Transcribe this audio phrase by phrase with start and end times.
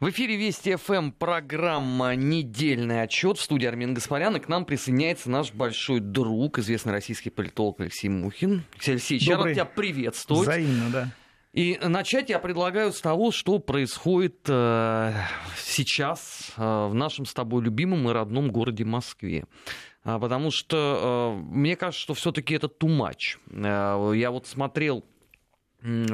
[0.00, 4.36] В эфире Вести ФМ программа «Недельный отчет» в студии Армин Гаспарян.
[4.36, 8.62] И к нам присоединяется наш большой друг, известный российский политолог Алексей Мухин.
[8.74, 10.46] Алексей Алексеевич, я рад тебя приветствовать.
[10.46, 11.10] Взаимно, да.
[11.52, 15.14] И начать я предлагаю с того, что происходит э,
[15.56, 19.46] сейчас э, в нашем с тобой любимом и родном городе Москве.
[20.04, 23.38] А, потому что э, мне кажется, что все-таки это too much.
[23.50, 25.04] Э, я вот смотрел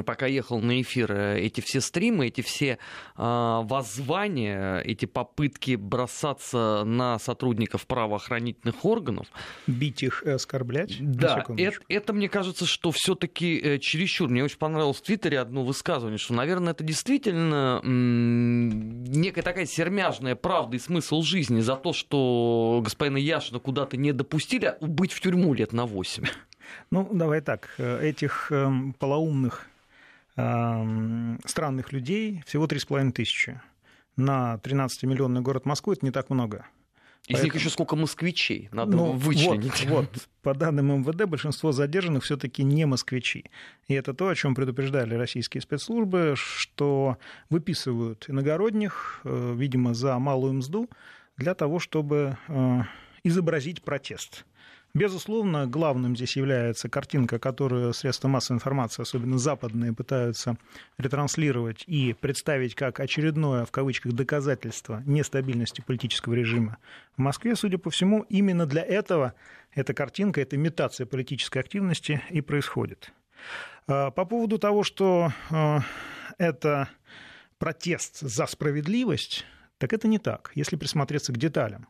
[0.05, 2.77] пока ехал на эфир, э, эти все стримы, эти все
[3.17, 9.27] э, воззвания, эти попытки бросаться на сотрудников правоохранительных органов.
[9.67, 10.97] Бить их и оскорблять?
[10.99, 14.29] Да, это, это мне кажется, что все-таки э, чересчур.
[14.29, 20.35] Мне очень понравилось в Твиттере одно высказывание, что, наверное, это действительно м- некая такая сермяжная
[20.35, 25.19] правда и смысл жизни за то, что господина Яшина куда-то не допустили, а быть в
[25.21, 26.23] тюрьму лет на 8.
[26.91, 29.67] Ну, давай так, э, этих эм, полоумных
[30.35, 33.61] эм, странных людей всего 3,5 тысячи.
[34.17, 36.65] На 13-миллионный город Москвы это не так много.
[37.27, 37.45] Из Поэтому...
[37.45, 39.85] них еще сколько москвичей надо ну, вычленить.
[39.87, 43.45] Вот, вот, по данным МВД, большинство задержанных все-таки не москвичи.
[43.87, 47.17] И это то, о чем предупреждали российские спецслужбы, что
[47.49, 50.87] выписывают иногородних, э, видимо, за малую мзду,
[51.35, 52.81] для того, чтобы э,
[53.23, 54.45] изобразить протест.
[54.95, 60.55] Безусловно, главным здесь является картинка, которую средства массовой информации, особенно западные, пытаются
[60.97, 66.77] ретранслировать и представить как очередное, в кавычках, доказательство нестабильности политического режима
[67.17, 67.57] в Москве.
[67.57, 69.33] Судя по всему, именно для этого
[69.73, 73.11] эта картинка, эта имитация политической активности и происходит.
[73.87, 75.81] А, по поводу того, что а,
[76.37, 76.87] это
[77.57, 79.45] протест за справедливость,
[79.77, 81.89] так это не так, если присмотреться к деталям.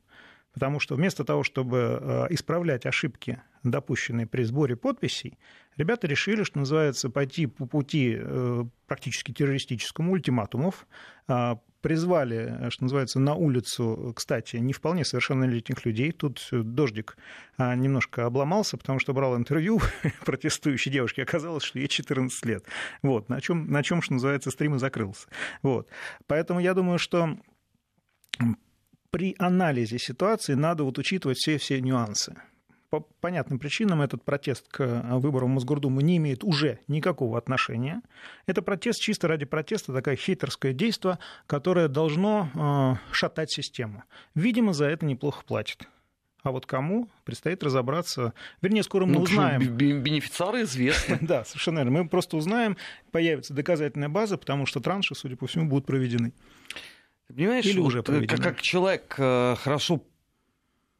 [0.56, 5.38] Потому что вместо того, чтобы э, исправлять ошибки, допущенные при сборе подписей,
[5.75, 10.88] ребята решили, что называется, пойти по пути э, практически террористическому ультиматумов,
[11.28, 16.12] а, призвали, что называется, на улицу, кстати, не вполне совершеннолетних людей.
[16.14, 17.17] Тут дождик
[17.58, 19.81] немножко обломался, потому что брал интервью
[20.25, 22.66] протестующей девушки, оказалось, что ей 14 лет.
[23.01, 25.28] Вот, на чем, на чем, что называется, стрим и закрылся.
[25.63, 25.90] Вот.
[26.28, 27.38] Поэтому я думаю, что
[29.16, 32.36] при анализе ситуации надо вот учитывать все-все нюансы.
[32.90, 34.86] По понятным причинам этот протест к
[35.20, 38.02] выборам Мосгордумы не имеет уже никакого отношения.
[38.46, 41.18] Это протест чисто ради протеста, такое хейтерское действие,
[41.48, 44.04] которое должно э, шатать систему.
[44.34, 45.88] Видимо, за это неплохо платят.
[46.44, 48.34] А вот кому предстоит разобраться.
[48.62, 49.62] Вернее, скоро мы ну, узнаем.
[49.78, 51.20] Бенефициары известны.
[51.22, 52.04] да, совершенно верно.
[52.04, 52.75] Мы просто узнаем,
[53.14, 56.34] появится доказательная база, потому что транши, судя по всему, будут проведены.
[57.28, 60.02] Понимаешь, Или уже вот, как, как человек э, хорошо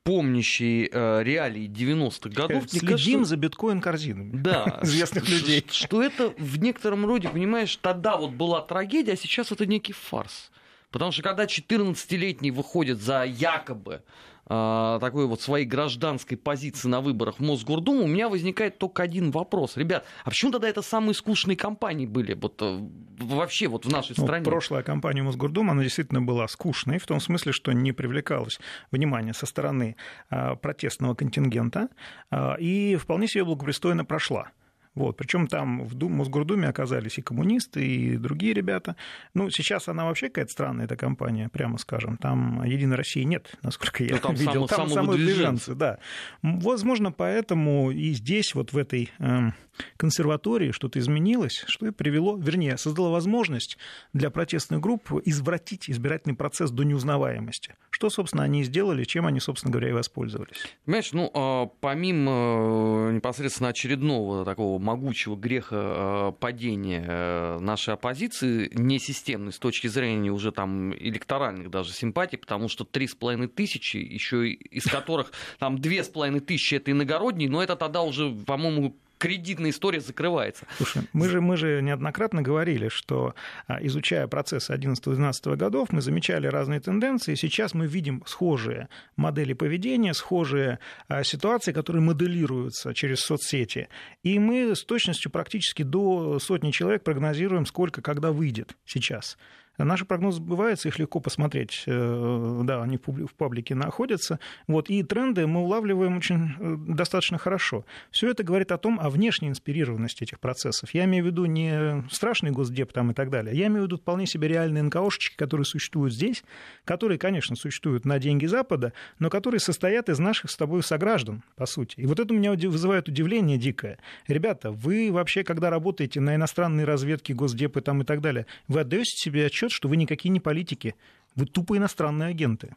[0.03, 2.69] помнящий э, реалии 90-х годов.
[2.69, 5.66] Следим кажется, за биткоин-корзинами да, известных людей.
[5.69, 10.52] Что это в некотором роде, понимаешь, тогда вот была трагедия, а сейчас это некий фарс.
[10.91, 14.02] Потому что когда 14-летний выходит за якобы э,
[14.47, 19.75] такой вот своей гражданской позиции на выборах в Мосгордуму, у меня возникает только один вопрос.
[19.75, 22.79] Ребят, а почему тогда это самые скучные кампании были вот, э,
[23.19, 24.45] вообще вот в нашей ну, стране?
[24.45, 28.59] Прошлая кампания Мосгордума, она действительно была скучной, в том смысле, что не привлекалось
[28.91, 29.95] внимание со стороны
[30.29, 31.89] э, протестного контингента,
[32.29, 34.51] э, и вполне себе благопристойно прошла.
[34.95, 35.17] Вот.
[35.17, 38.95] Причем там в Дум, Мосгордуме оказались и коммунисты, и другие ребята.
[39.33, 42.17] Ну, сейчас она вообще какая-то странная, эта компания, прямо скажем.
[42.17, 44.67] Там Единой России нет, насколько я ну, там видел.
[44.67, 46.00] Само, там самовыдвиженцы, да.
[46.41, 49.51] Возможно, поэтому и здесь, вот в этой э,
[49.97, 53.77] консерватории, что-то изменилось, что и привело, вернее, создало возможность
[54.13, 57.75] для протестных групп извратить избирательный процесс до неузнаваемости.
[57.89, 60.57] Что, собственно, они сделали, чем они, собственно говоря, и воспользовались.
[60.85, 68.69] Понимаешь, ну, а, помимо э, непосредственно очередного такого могучего греха э, падения э, нашей оппозиции,
[68.73, 73.97] несистемной с точки зрения уже там электоральных даже симпатий, потому что три с половиной тысячи,
[73.97, 78.95] еще из которых там две с половиной тысячи это иногородние, но это тогда уже, по-моему,
[79.25, 80.68] кредитная история закрывается.
[80.78, 83.34] Слушай, мы же, мы же неоднократно говорили, что
[83.66, 87.33] а, изучая процессы 11-12 годов, мы замечали разные тенденции.
[87.33, 90.77] Сейчас мы видим схожие модели поведения, схожие
[91.07, 93.89] а, ситуации, которые моделируются через соцсети.
[94.22, 99.39] И мы с точностью практически до сотни человек прогнозируем, сколько, когда выйдет сейчас.
[99.77, 104.39] Наши прогнозы сбываются, их легко посмотреть, э, да, они в паблике находятся.
[104.68, 107.86] Вот, и тренды мы улавливаем очень э, достаточно хорошо.
[108.12, 110.94] Все это говорит о том, о внешней инспирированности этих процессов.
[110.94, 113.98] Я имею в виду не страшный госдеп там и так далее, я имею в виду
[113.98, 116.44] вполне себе реальные НКОшечки, которые существуют здесь,
[116.86, 121.66] которые, конечно, существуют на деньги Запада, но которые состоят из наших с тобой сограждан, по
[121.66, 122.00] сути.
[122.00, 123.98] И вот это у меня вызывает удивление дикое.
[124.27, 129.18] Ребята, вы вообще, когда работаете на иностранной разведке, госдепы там и так далее, вы отдаете
[129.18, 130.95] себе отчет счет, что вы никакие не политики,
[131.35, 132.75] вы тупо иностранные агенты.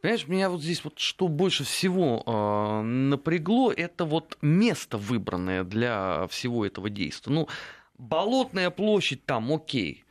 [0.00, 6.26] Понимаешь, меня вот здесь вот что больше всего э, напрягло, это вот место выбранное для
[6.28, 7.32] всего этого действия.
[7.32, 7.48] Ну,
[7.98, 10.03] Болотная площадь там, окей.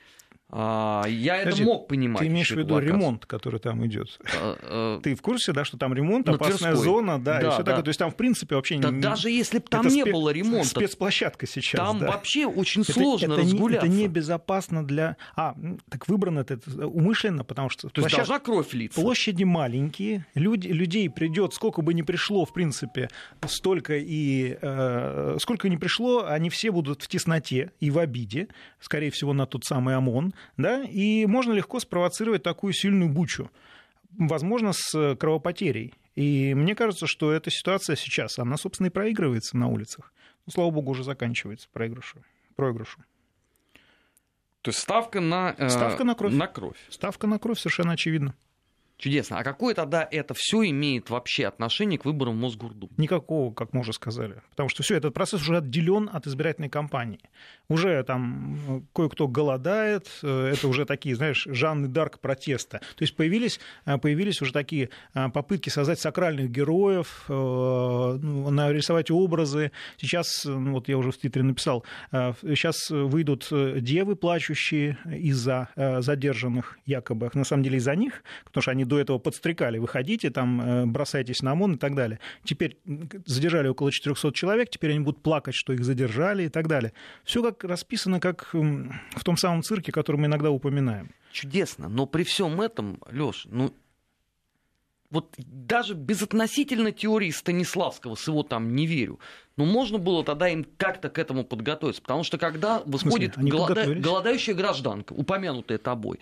[0.56, 2.20] А, я Подожди, это мог понимать.
[2.20, 4.20] Ты имеешь в виду ремонт, который там идет?
[4.40, 6.86] А, а, ты в курсе, да, что там ремонт, опасная Тверской.
[6.86, 7.82] зона, да, да и все такое.
[7.82, 9.02] То есть там, в принципе, вообще не...
[9.02, 10.68] Даже если бы там не было ремонта.
[10.68, 11.80] Спецплощадка сейчас.
[11.80, 13.88] Там вообще очень сложно разгуляться.
[13.88, 15.18] Не, это небезопасно для.
[15.36, 15.56] А,
[15.90, 17.90] так выбрано это умышленно, потому что.
[17.90, 19.02] То есть должна кровь литься.
[19.02, 23.10] Площади маленькие, людей придет, сколько бы ни пришло, в принципе,
[23.48, 29.10] столько и э, сколько ни пришло, они все будут в тесноте и в обиде, скорее
[29.10, 33.50] всего, на тот самый ОМОН да, и можно легко спровоцировать такую сильную бучу,
[34.18, 35.94] возможно, с кровопотерей.
[36.16, 40.14] И мне кажется, что эта ситуация сейчас, она, собственно, и проигрывается на улицах.
[40.46, 42.20] Ну, слава богу, уже заканчивается проигрышу.
[42.56, 43.00] проигрышу.
[44.62, 46.34] То есть ставка на, э, ставка на кровь.
[46.34, 46.78] На кровь.
[46.90, 48.34] Ставка на кровь совершенно очевидно.
[49.04, 49.40] Чудесно.
[49.40, 52.90] А какое тогда это все имеет вообще отношение к выборам в Мосгордуму?
[52.96, 54.42] Никакого, как мы уже сказали.
[54.52, 57.20] Потому что все, этот процесс уже отделен от избирательной кампании.
[57.68, 62.80] Уже там э, кое-кто голодает, э, это уже такие, знаешь, Жанны Дарк протеста.
[62.80, 69.74] То есть появились, э, появились уже такие попытки создать сакральных героев, ну, нарисовать образы.
[69.98, 77.30] Сейчас, ну, вот я уже в Твиттере написал, сейчас выйдут девы, плачущие из-за задержанных якобы.
[77.34, 81.42] На самом деле из-за них, потому что они до этого подстрекали, выходите, там, э, бросайтесь
[81.42, 82.20] на ОМОН и так далее.
[82.44, 82.78] Теперь
[83.26, 86.94] задержали около 400 человек, теперь они будут плакать, что их задержали и так далее.
[87.24, 91.10] Все как расписано, как в том самом цирке, который мы иногда упоминаем.
[91.32, 93.74] Чудесно, но при всем этом, Леш, ну
[95.10, 99.20] вот даже безотносительно теории Станиславского, с его там не верю,
[99.58, 102.02] но можно было тогда им как-то к этому подготовиться.
[102.02, 103.94] Потому что когда выходит голода...
[103.94, 106.20] голодающая гражданка, упомянутая тобой,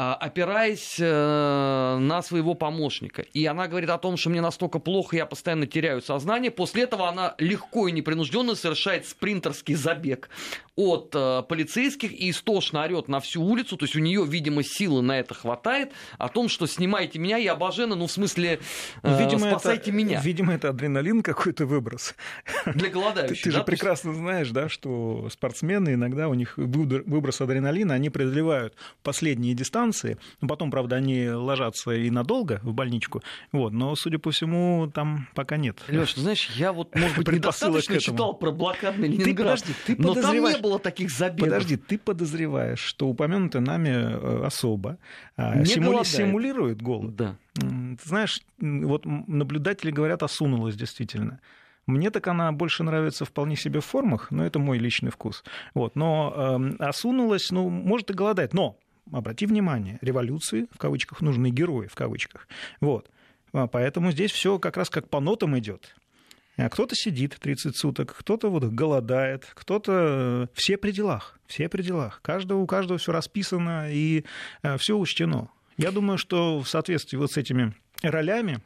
[0.00, 3.22] опираясь э, на своего помощника.
[3.22, 6.52] И она говорит о том, что мне настолько плохо, я постоянно теряю сознание.
[6.52, 10.30] После этого она легко и непринужденно совершает спринтерский забег
[10.76, 13.76] от э, полицейских и истошно орет на всю улицу.
[13.76, 15.90] То есть у нее, видимо, силы на это хватает.
[16.16, 18.60] О том, что снимайте меня, я обожена, ну в смысле
[19.02, 20.20] э, видимо, спасайте это, меня.
[20.20, 22.14] Видимо, это адреналин какой-то выброс.
[22.66, 23.36] Для голодающих.
[23.36, 23.58] Ты, ты да?
[23.58, 29.87] же прекрасно знаешь, да, что спортсмены иногда у них выброс адреналина, они преодолевают последние дистанции
[29.92, 30.18] станции.
[30.40, 33.22] Ну, потом, правда, они ложатся и надолго в больничку.
[33.52, 35.78] Вот, но, судя по всему, там пока нет.
[35.88, 40.14] Леш, знаешь, я вот, может быть, недостаточно читал про блокадный Ленинград, ты, подожди, ты но
[40.14, 41.48] там не было таких забегов.
[41.48, 44.98] Подожди, ты подозреваешь, что упомянутая нами э, особо
[45.36, 46.04] а, симули...
[46.04, 47.16] симулирует голод.
[47.16, 47.36] Да.
[47.54, 51.40] Ты знаешь, вот наблюдатели говорят, осунулась действительно.
[51.88, 55.42] Мне так она больше нравится вполне себе в формах, но это мой личный вкус.
[55.72, 58.52] Вот, но э, осунулась, ну, может и голодать.
[58.52, 58.76] Но
[59.12, 62.48] обрати внимание, революции, в кавычках, нужны герои, в кавычках.
[62.80, 63.10] Вот.
[63.52, 65.94] А, поэтому здесь все как раз как по нотам идет.
[66.56, 70.48] А кто-то сидит 30 суток, кто-то вот голодает, кто-то...
[70.54, 72.20] Все при делах, все при делах.
[72.22, 74.24] Каждого, у каждого все расписано и
[74.62, 75.50] э, все учтено.
[75.76, 78.60] Я думаю, что в соответствии вот с этими ролями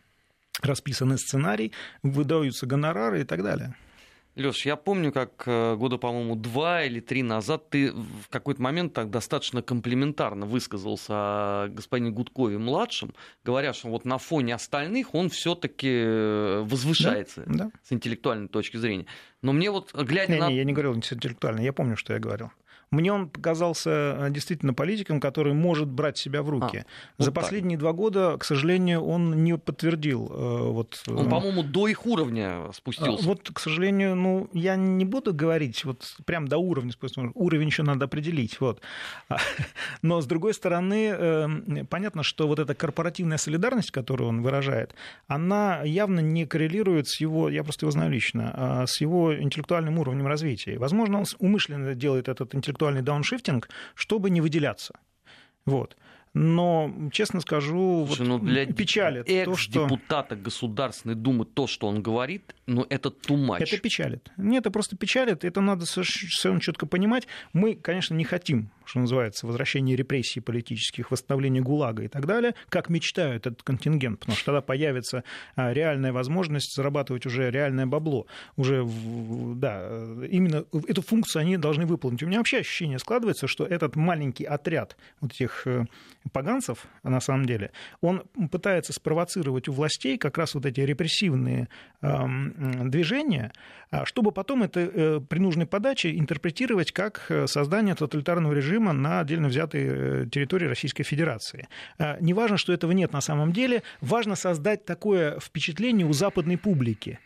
[0.60, 1.72] расписанный сценарий,
[2.02, 3.74] выдаются гонорары и так далее.
[4.34, 8.94] Леш, я помню, как э, года, по-моему, два или три назад ты в какой-то момент
[8.94, 13.14] так достаточно комплиментарно высказался о господине Гудкове младшем,
[13.44, 17.70] говоря, что вот на фоне остальных он все-таки э, возвышается да, да.
[17.82, 19.06] с интеллектуальной точки зрения.
[19.42, 20.48] Но мне вот глядя не, на...
[20.48, 22.50] Не, я не говорил интеллектуально, я помню, что я говорил.
[22.92, 26.84] Мне он показался э, действительно политиком, который может брать себя в руки.
[26.84, 27.80] А, вот За последние так.
[27.80, 30.30] два года, к сожалению, он не подтвердил.
[30.30, 33.26] Э, вот, он, э, по-моему, до их уровня спустился.
[33.26, 37.30] Вот, к сожалению, ну, я не буду говорить вот прям до уровня спустился.
[37.34, 38.60] Уровень еще надо определить.
[38.60, 38.82] Вот.
[40.02, 44.94] Но, с другой стороны, понятно, что вот эта корпоративная солидарность, которую он выражает,
[45.28, 49.98] она явно не коррелирует с его, я просто его знаю лично, а с его интеллектуальным
[49.98, 50.78] уровнем развития.
[50.78, 54.94] Возможно, он умышленно делает этот интеллектуальный интеллектуальный дауншифтинг, чтобы не выделяться.
[55.64, 55.96] Вот.
[56.34, 59.84] Но, честно скажу, Слушай, вот ну для печалит то, что...
[59.84, 63.60] депутата Государственной Думы то, что он говорит, ну это тумач.
[63.60, 64.30] Это печалит.
[64.38, 65.44] Нет, это просто печалит.
[65.44, 67.26] Это надо совершенно четко понимать.
[67.52, 72.88] Мы, конечно, не хотим, что называется, возвращения репрессий политических, восстановления ГУЛАГа и так далее, как
[72.88, 75.24] мечтают этот контингент, потому что тогда появится
[75.54, 78.26] а, реальная возможность зарабатывать уже реальное бабло.
[78.56, 78.86] Уже,
[79.56, 79.86] да,
[80.30, 82.22] именно эту функцию они должны выполнить.
[82.22, 85.84] У меня вообще ощущение складывается, что этот маленький отряд вот этих э,
[86.30, 91.68] поганцев, на самом деле, он пытается спровоцировать у властей как раз вот эти репрессивные
[92.00, 93.52] эм, движения,
[93.90, 99.20] а, чтобы потом это э, при нужной подаче интерпретировать как э, создание тоталитарного режима на
[99.20, 101.68] отдельно взятой э, территории Российской Федерации.
[101.98, 107.18] А, неважно, что этого нет на самом деле, важно создать такое впечатление у западной публики.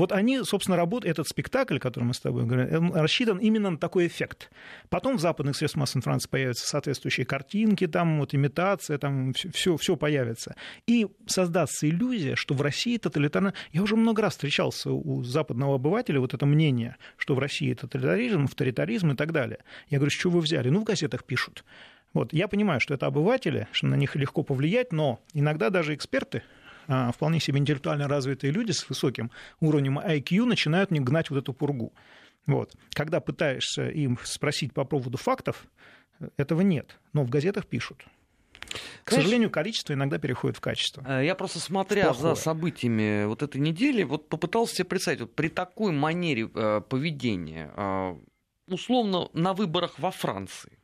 [0.00, 4.06] Вот они, собственно, работают, этот спектакль, который мы с тобой говорим, рассчитан именно на такой
[4.06, 4.50] эффект.
[4.88, 9.96] Потом в западных средствах массовой информации появятся соответствующие картинки, там вот имитация, там все, все
[9.96, 10.56] появится.
[10.86, 13.52] И создастся иллюзия, что в России тоталитарно...
[13.72, 18.44] Я уже много раз встречался у западного обывателя вот это мнение, что в России тоталитаризм,
[18.44, 19.58] авторитаризм и так далее.
[19.88, 20.70] Я говорю, с чего вы взяли?
[20.70, 21.62] Ну, в газетах пишут.
[22.14, 26.42] Вот, я понимаю, что это обыватели, что на них легко повлиять, но иногда даже эксперты
[27.14, 29.30] вполне себе интеллектуально развитые люди с высоким
[29.60, 31.92] уровнем IQ начинают не гнать вот эту пургу.
[32.46, 32.74] Вот.
[32.92, 35.66] Когда пытаешься им спросить по поводу фактов,
[36.36, 38.04] этого нет, но в газетах пишут.
[39.04, 41.04] К Знаешь, сожалению, количество иногда переходит в качество.
[41.06, 42.34] Э, я просто смотря Плохое.
[42.34, 47.72] за событиями вот этой недели, вот попытался себе представить, вот при такой манере э, поведения,
[47.76, 48.16] э,
[48.68, 50.78] условно, на выборах во Франции,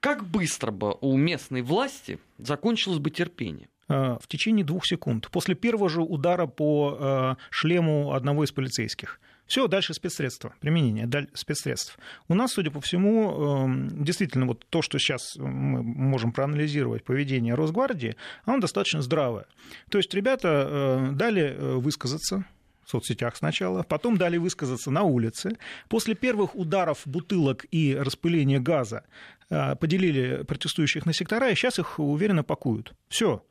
[0.00, 3.68] как быстро бы у местной власти закончилось бы терпение?
[3.88, 5.28] Э, в течение двух секунд.
[5.30, 9.20] После первого же удара по э, шлему одного из полицейских.
[9.46, 11.96] Все, дальше спецсредства, применение спецсредств.
[12.26, 17.54] У нас, судя по всему, эм, действительно, вот то, что сейчас мы можем проанализировать поведение
[17.54, 19.46] Росгвардии, оно достаточно здравое.
[19.88, 22.44] То есть ребята э, дали высказаться,
[22.84, 25.58] в соцсетях сначала, потом дали высказаться на улице.
[25.88, 29.04] После первых ударов бутылок и распыления газа
[29.48, 32.94] поделили протестующих на сектора, и сейчас их уверенно пакуют.
[33.08, 33.44] Все,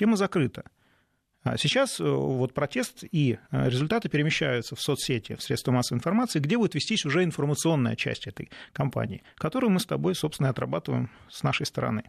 [0.00, 0.64] тема закрыта.
[1.42, 6.38] А сейчас э, вот протест и э, результаты перемещаются в соцсети, в средства массовой информации,
[6.38, 11.42] где будет вестись уже информационная часть этой кампании, которую мы с тобой, собственно, отрабатываем с
[11.42, 12.04] нашей стороны.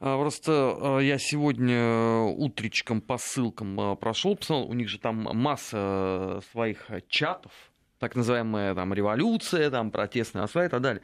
[0.00, 6.90] А, просто я сегодня утречком по ссылкам прошел, посмотрел, у них же там масса своих
[7.08, 7.52] чатов,
[7.98, 11.02] так называемая там революция, там протестный освай и так далее.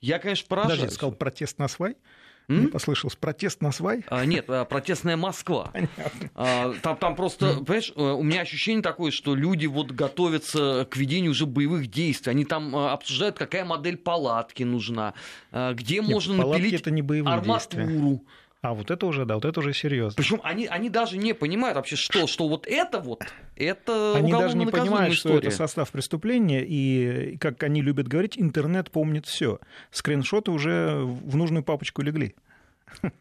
[0.00, 0.78] Я, конечно, поражаюсь.
[0.78, 1.96] Подожди, ты сказал протест на свай?
[2.48, 4.04] Мне послышалось, протест на свай?
[4.08, 5.72] А, нет, а, протестная Москва.
[6.34, 10.96] А, там, там просто, понимаешь, э, у меня ощущение такое, что люди вот готовятся к
[10.96, 12.30] ведению уже боевых действий.
[12.30, 15.14] Они там а, обсуждают, какая модель палатки нужна,
[15.52, 17.44] а, где нет, можно напилить это не арматуру.
[17.44, 18.20] Действия.
[18.64, 20.16] А вот это уже, да, вот это уже серьезно.
[20.16, 23.22] Причем они, они даже не понимают вообще, что, что вот это вот,
[23.56, 25.38] это Они даже не понимают, история.
[25.40, 29.58] что это состав преступления, и, как они любят говорить, интернет помнит все.
[29.90, 32.36] Скриншоты уже в нужную папочку легли.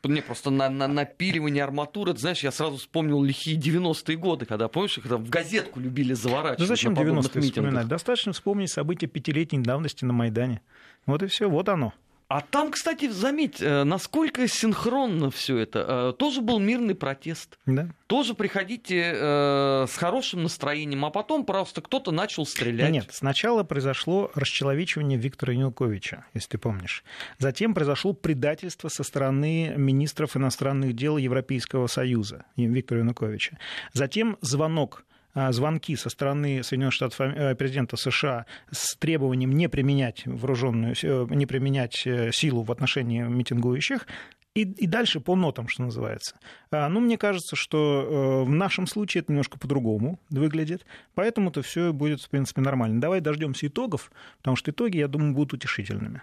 [0.04, 4.70] Мне просто на, на напиливание арматуры, ты знаешь, я сразу вспомнил лихие 90-е годы, когда,
[4.70, 6.60] помнишь, когда в газетку любили заворачивать.
[6.60, 7.90] Да зачем 90-е вспоминать?
[7.90, 10.62] Достаточно вспомнить события пятилетней давности на Майдане.
[11.06, 11.92] Вот и все, вот оно.
[12.34, 15.86] А там, кстати, заметь, э, насколько синхронно все это.
[15.88, 17.60] Э, тоже был мирный протест.
[17.68, 17.90] Да.
[18.08, 22.90] Тоже приходите э, с хорошим настроением, а потом просто кто-то начал стрелять.
[22.90, 27.04] Нет, сначала произошло расчеловечивание Виктора Януковича, если ты помнишь.
[27.38, 33.60] Затем произошло предательство со стороны министров иностранных дел Европейского Союза Виктора Януковича.
[33.94, 40.96] Затем звонок звонки со стороны Соединенных Штатов э, президента США с требованием не применять вооруженную,
[41.02, 44.08] э, не применять э, силу в отношении митингующих,
[44.56, 46.36] и, и дальше по нотам, что называется.
[46.70, 50.86] А, ну, мне кажется, что в нашем случае это немножко по-другому выглядит,
[51.16, 53.02] поэтому-то все будет, в принципе, нормально.
[53.02, 56.22] Давай дождемся итогов, потому что итоги, я думаю, будут утешительными.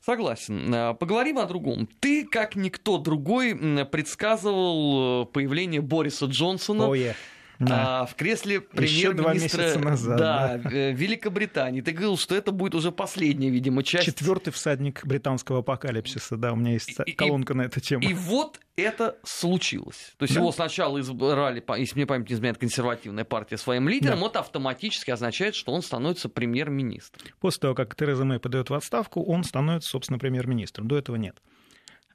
[0.00, 0.96] Согласен.
[0.96, 1.88] Поговорим о другом.
[1.98, 3.56] Ты, как никто другой,
[3.86, 6.82] предсказывал появление Бориса Джонсона.
[6.82, 7.16] Oh, yeah
[7.60, 8.00] да.
[8.00, 10.70] а, в кресле премьер-министра назад, да, да.
[10.70, 11.82] Э, Великобритании.
[11.82, 14.06] Ты говорил, что это будет уже последняя, видимо, часть.
[14.06, 18.02] Четвертый всадник британского апокалипсиса, да, у меня есть и, колонка и, на эту тему.
[18.02, 20.14] И вот это случилось.
[20.16, 20.40] То есть да.
[20.40, 24.26] его сначала избрали, если мне память не изменяет, консервативная партия своим лидером, да.
[24.26, 27.28] это автоматически означает, что он становится премьер-министром.
[27.40, 30.88] После того, как Тереза Мэй подает в отставку, он становится, собственно, премьер-министром.
[30.88, 31.36] До этого нет.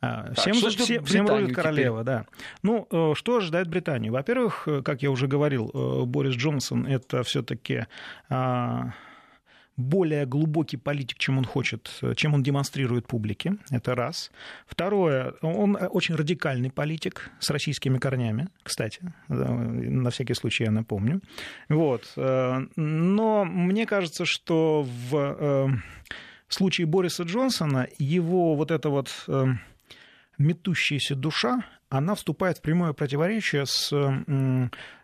[0.02, 2.16] А, так, всем, всем, всем рулит королева, теперь?
[2.16, 2.25] да.
[2.64, 4.14] Ну, э, что ожидает Британию?
[4.14, 7.86] Во-первых, э, как я уже говорил, э, Борис Джонсон это все-таки
[8.30, 8.94] а,
[9.78, 13.58] более глубокий политик, чем он хочет, чем он демонстрирует публике.
[13.72, 14.32] Это раз.
[14.68, 21.22] Второе, он очень радикальный политик с российскими корнями, кстати, на всякий случай я напомню.
[21.68, 22.14] Вот.
[22.16, 25.82] Но мне кажется, что в
[26.48, 29.10] случае Бориса Джонсона его вот это вот
[30.38, 33.92] метущаяся душа, она вступает в прямое противоречие с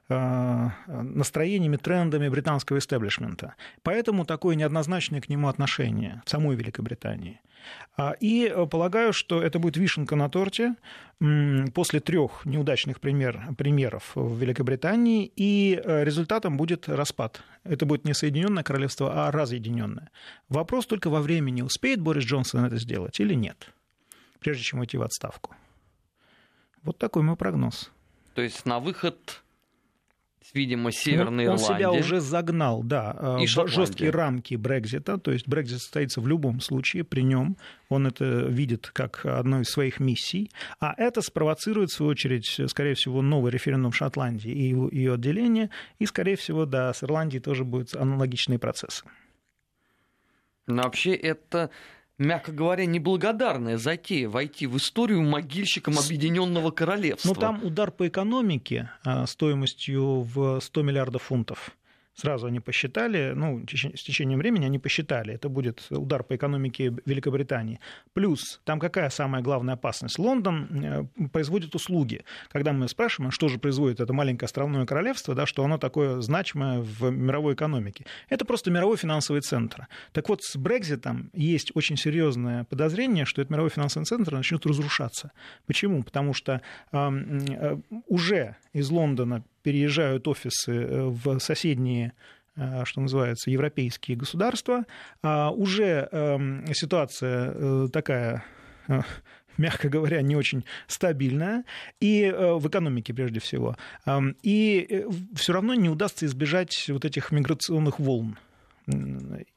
[0.09, 3.55] настроениями, трендами британского истеблишмента.
[3.81, 7.39] Поэтому такое неоднозначное к нему отношение в самой Великобритании.
[7.97, 10.75] А, и э, полагаю, что это будет вишенка на торте
[11.73, 17.43] после трех неудачных пример, примеров в Великобритании, и э, результатом будет распад.
[17.63, 20.09] Это будет не Соединенное Королевство, а разъединенное.
[20.49, 23.71] Вопрос только во времени, успеет Борис Джонсон это сделать или нет,
[24.41, 25.55] прежде чем уйти в отставку.
[26.83, 27.91] Вот такой мой прогноз.
[28.33, 29.41] То есть на выход
[30.53, 31.71] видимо, Северной он, Ирландии.
[31.71, 36.27] Он себя уже загнал, да, и в жесткие рамки Брекзита, то есть Брекзит состоится в
[36.27, 37.55] любом случае при нем,
[37.89, 42.95] он это видит как одну из своих миссий, а это спровоцирует, в свою очередь, скорее
[42.95, 45.69] всего, новый референдум в Шотландии и ее отделение,
[45.99, 49.05] и, скорее всего, да, с Ирландией тоже будут аналогичные процессы.
[50.67, 51.69] Но вообще это
[52.21, 57.29] мягко говоря, неблагодарная затея войти в историю могильщиком Объединенного Королевства.
[57.29, 61.71] Но там удар по экономике а, стоимостью в 100 миллиардов фунтов.
[62.13, 67.79] Сразу они посчитали, ну, с течением времени они посчитали, это будет удар по экономике Великобритании.
[68.13, 70.19] Плюс, там какая самая главная опасность?
[70.19, 72.25] Лондон э, производит услуги.
[72.51, 76.81] Когда мы спрашиваем, что же производит это маленькое островное королевство, да, что оно такое значимое
[76.81, 79.87] в мировой экономике, это просто мировой финансовый центр.
[80.11, 85.31] Так вот, с Брекзитом есть очень серьезное подозрение, что этот мировой финансовый центр начнет разрушаться.
[85.65, 86.03] Почему?
[86.03, 87.77] Потому что э,
[88.07, 92.13] уже из Лондона переезжают офисы э, в соседние
[92.55, 94.85] э, что называется, европейские государства,
[95.23, 98.43] а уже эм, ситуация э, такая
[99.57, 101.63] мягко говоря, не очень стабильная,
[101.99, 103.75] и в экономике прежде всего.
[104.41, 108.37] И все равно не удастся избежать вот этих миграционных волн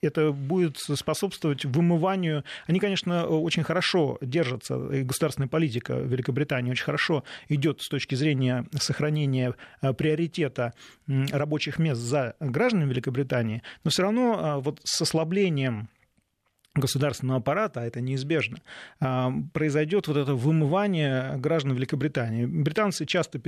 [0.00, 2.44] это будет способствовать вымыванию.
[2.66, 8.66] Они, конечно, очень хорошо держатся, и государственная политика Великобритании очень хорошо идет с точки зрения
[8.78, 10.74] сохранения э, приоритета
[11.06, 15.88] рабочих мест за гражданами Великобритании, но все равно э, вот с ослаблением
[16.74, 18.58] государственного аппарата, а это неизбежно,
[19.00, 22.46] а, произойдет вот это вымывание граждан Великобритании.
[22.46, 23.40] Британцы часто,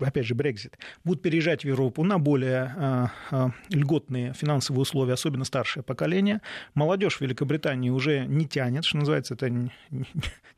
[0.00, 5.44] опять же, Брекзит, будут переезжать в Европу на более а, а, льготные финансовые условия, особенно
[5.44, 6.40] старшее поколение.
[6.74, 9.50] Молодежь в Великобритании уже не тянет, что называется, это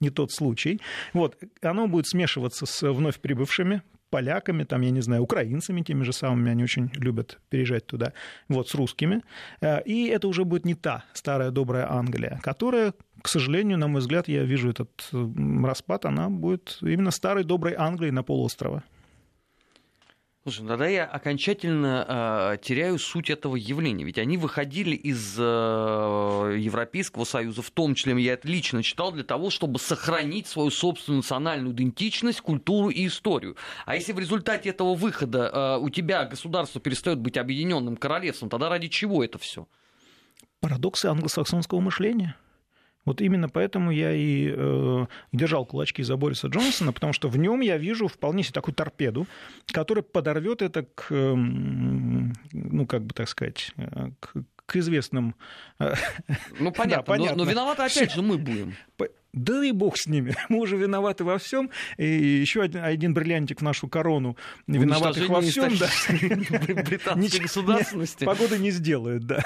[0.01, 0.81] не тот случай.
[1.13, 6.13] Вот, оно будет смешиваться с вновь прибывшими, поляками, там, я не знаю, украинцами теми же
[6.13, 8.13] самыми, они очень любят переезжать туда,
[8.49, 9.23] вот, с русскими.
[9.61, 12.93] Э, и это уже будет не та старая добрая Англия, которая,
[13.23, 15.11] к сожалению, на мой взгляд, я вижу этот
[15.65, 18.83] распад, она будет именно старой доброй Англией на полуострова.
[20.45, 24.05] Слушай, тогда я окончательно э, теряю суть этого явления.
[24.05, 25.43] Ведь они выходили из э,
[26.59, 31.19] Европейского Союза, в том числе я это лично читал, для того, чтобы сохранить свою собственную
[31.19, 33.57] национальную идентичность, культуру и историю.
[33.85, 38.71] А если в результате этого выхода э, у тебя государство перестает быть объединенным королевством, тогда
[38.71, 39.69] ради чего это все?
[40.61, 42.35] Парадоксы англосаксонского мышления.
[43.11, 47.61] Вот именно поэтому я и э, держал кулачки за Бориса Джонсона, потому что в нем
[47.61, 49.27] я вижу вполне себе такую торпеду,
[49.73, 55.35] которая подорвет это к, э, ну, как бы так сказать, э, к, к известным...
[55.81, 55.95] Э,
[56.61, 57.37] ну, понятно, да, понятно.
[57.37, 58.77] Но, но виноваты опять же мы будем.
[59.33, 60.35] Да и бог с ними.
[60.49, 61.71] Мы уже виноваты во всем.
[61.97, 64.37] И еще один, один бриллиантик в нашу корону.
[64.67, 65.89] Виноватых во всем, да.
[66.83, 68.25] Британской государственности.
[68.25, 69.43] Погода не сделает, да.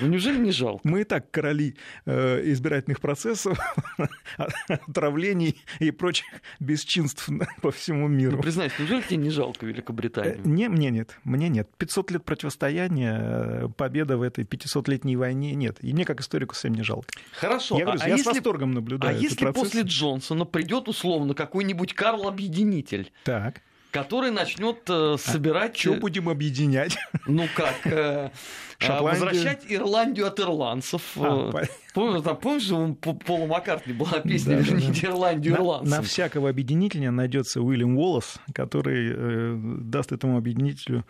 [0.00, 0.80] Ну неужели не жалко?
[0.88, 3.58] Мы и так короли э, избирательных процессов,
[4.68, 6.26] отравлений и прочих
[6.60, 7.28] бесчинств
[7.62, 8.36] по всему миру.
[8.36, 10.38] Ну, признайся, неужели тебе не жалко Великобританию?
[10.38, 11.16] Э, не, мне нет.
[11.24, 11.68] Мне нет.
[11.78, 15.78] 500 лет противостояния, э, победа в этой 500-летней войне нет.
[15.80, 17.08] И мне, как историку, совсем не жалко.
[17.32, 17.78] Хорошо.
[17.78, 19.16] Я, говорю, а я если восторгом наблюдаю.
[19.16, 19.62] А если процесс.
[19.62, 23.12] после Джонсона придет условно какой-нибудь Карл Объединитель?
[23.24, 25.74] Так который начнет э, собирать...
[25.74, 26.98] А что э, будем объединять?
[27.26, 27.74] Ну как?
[27.86, 28.30] Э,
[28.80, 31.16] э возвращать Ирландию от ирландцев.
[31.16, 35.58] А, э, помнишь, там, помнишь, у Пола Маккартни была песня да, «Верните да, Ирландию на,
[35.58, 35.90] ирландцам»?
[35.90, 41.06] На всякого объединителя найдется Уильям Уоллес, который э, даст этому объединителю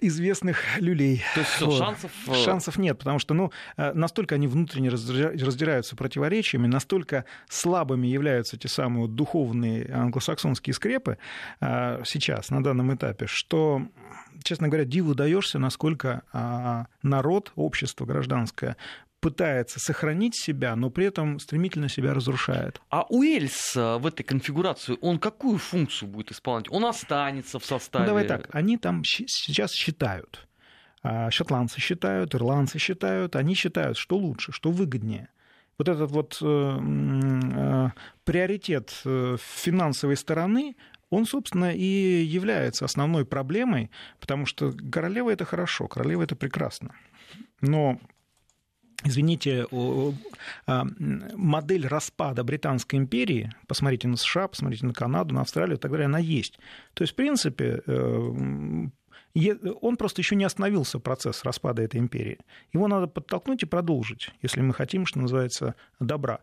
[0.00, 1.22] известных люлей.
[1.34, 1.78] То есть вот.
[1.78, 2.10] шансов...
[2.28, 8.56] Э, шансов нет, потому что ну, э, настолько они внутренне раздираются противоречиями, настолько слабыми являются
[8.56, 11.18] те самые духовные англосаксонские скрепы
[11.60, 13.82] э, сейчас, на данном этапе, что
[14.42, 18.76] честно говоря, диву даешься, насколько а, народ, общество гражданское
[19.22, 22.82] пытается сохранить себя, но при этом стремительно себя разрушает.
[22.90, 26.66] А Уэльс э, в этой конфигурации, он какую функцию будет исполнять?
[26.70, 28.04] Он останется в составе?
[28.04, 30.48] Ну, давай так, они там сейчас считают.
[31.04, 35.28] А, шотландцы считают, ирландцы считают, они считают, что лучше, что выгоднее.
[35.78, 37.90] Вот этот вот э, э,
[38.24, 40.74] приоритет финансовой стороны,
[41.10, 46.94] он, собственно, и является основной проблемой, потому что королева это хорошо, королева это прекрасно.
[47.60, 48.00] Но
[49.04, 49.66] извините,
[50.66, 50.84] а,
[51.34, 56.06] модель распада Британской империи, посмотрите на США, посмотрите на Канаду, на Австралию и так далее,
[56.06, 56.58] она есть.
[56.94, 58.88] То есть, в принципе, э,
[59.80, 62.38] он просто еще не остановился, процесс распада этой империи.
[62.72, 66.40] Его надо подтолкнуть и продолжить, если мы хотим, что называется, добра.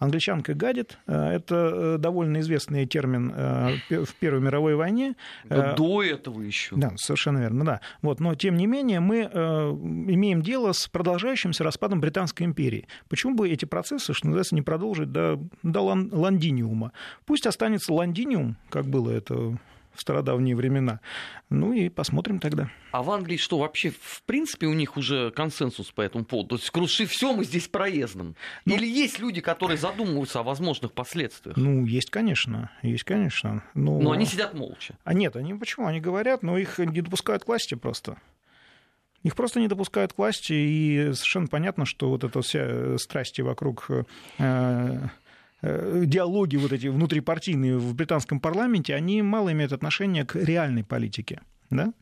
[0.00, 5.14] Англичанка гадит– это э, довольно известный термин э, в Первой мировой войне.
[5.44, 6.74] Да, до этого еще.
[6.74, 7.80] Да, совершенно верно, да.
[8.00, 12.88] Вот, но, тем не менее, мы имеем дело с продолжающимся распадом Британской империи.
[13.08, 16.92] Почему бы эти процессы, что называется, не продолжить до, до лондиниума?
[17.26, 19.58] Пусть останется лондиниум, как было это
[19.94, 21.00] в стародавние времена.
[21.48, 22.70] Ну и посмотрим тогда.
[22.92, 26.50] А в Англии что, вообще, в принципе, у них уже консенсус по этому поводу?
[26.50, 28.36] То есть, круши все, мы здесь проездом.
[28.64, 31.56] Ну, Или есть люди, которые задумываются о возможных последствиях?
[31.56, 32.70] Ну, есть, конечно.
[32.82, 33.64] Есть, конечно.
[33.74, 34.94] Но, но они сидят молча.
[35.04, 35.86] А нет, они почему?
[35.86, 38.16] Они говорят, но их не допускают к власти просто.
[39.22, 43.84] Их просто не допускают к власти, и совершенно понятно, что вот эта вся страсти вокруг
[43.90, 44.04] э,
[44.38, 45.08] Э,
[45.62, 51.40] диалоги вот эти внутрипартийные в британском парламенте, они мало имеют отношение к реальной политике.
[51.70, 51.92] Да?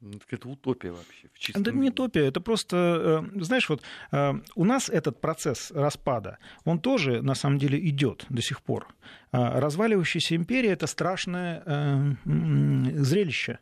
[0.00, 1.28] Ну, это утопия вообще.
[1.32, 1.62] В чистом...
[1.62, 6.78] Это не утопия, это просто, э, знаешь, вот э, у нас этот процесс распада, он
[6.78, 8.86] тоже на самом деле идет до сих пор.
[9.32, 13.58] Разваливающаяся империя это страшное зрелище.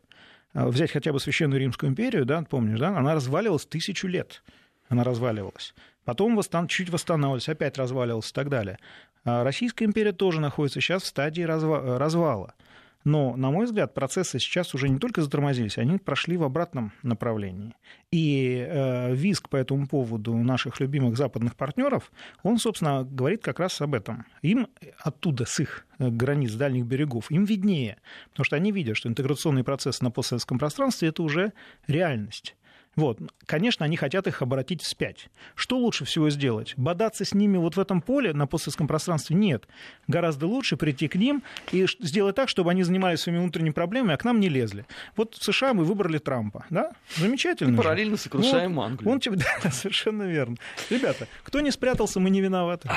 [0.53, 4.43] Взять хотя бы Священную Римскую империю, да, помнишь, да, она разваливалась тысячу лет.
[4.89, 5.75] Она разваливалась.
[6.07, 6.69] Потом восстан...
[6.69, 8.79] чуть восстанавливалась, опять разваливалась и так далее.
[9.25, 11.99] А Российская империя тоже находится сейчас в стадии разва...
[11.99, 12.55] развала.
[13.03, 17.75] Но, на мой взгляд, процессы сейчас уже не только затормозились, они прошли в обратном направлении.
[18.11, 22.11] И э, виск по этому поводу наших любимых западных партнеров,
[22.43, 24.27] он, собственно, говорит как раз об этом.
[24.43, 27.99] Им оттуда, с их э, границ дальних берегов, им виднее,
[28.31, 31.53] потому что они видят, что интеграционный процесс на постсоветском пространстве– это уже
[31.87, 32.57] реальность.
[32.97, 33.19] Вот.
[33.45, 35.29] Конечно, они хотят их обратить вспять.
[35.55, 36.73] Что лучше всего сделать?
[36.79, 39.37] Бодаться с ними вот в этом поле на постсоветском пространстве?
[39.37, 39.69] Нет.
[40.09, 44.17] Гораздо лучше прийти к ним и сделать так, чтобы они занимались своими внутренними проблемами, а
[44.17, 44.87] к нам не лезли.
[45.15, 46.65] Вот в США мы выбрали Трампа.
[46.71, 46.93] Да?
[47.17, 47.75] Замечательно.
[47.75, 49.13] И параллельно сокрушаем вот, Англию.
[49.13, 49.21] Он,
[49.63, 50.57] да, совершенно верно.
[50.89, 52.89] Ребята, кто не спрятался, мы не виноваты.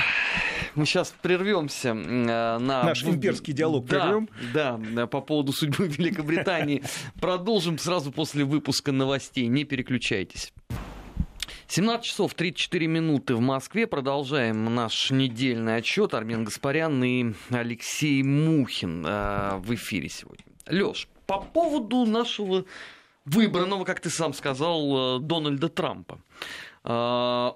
[0.76, 2.58] Мы сейчас прервемся э, на...
[2.58, 4.28] Наш имперский диалог да, прервем.
[4.54, 6.82] Да, по поводу судьбы Великобритании.
[7.20, 9.46] Продолжим сразу после выпуска новостей.
[9.46, 10.52] Не переключайтесь переключайтесь.
[11.66, 13.86] 17 часов 34 минуты в Москве.
[13.86, 16.14] Продолжаем наш недельный отчет.
[16.14, 20.44] Армен Гаспарян и Алексей Мухин э, в эфире сегодня.
[20.68, 22.64] Леш, по поводу нашего
[23.24, 26.20] выбранного, как ты сам сказал, э, Дональда Трампа.
[26.84, 27.52] Э,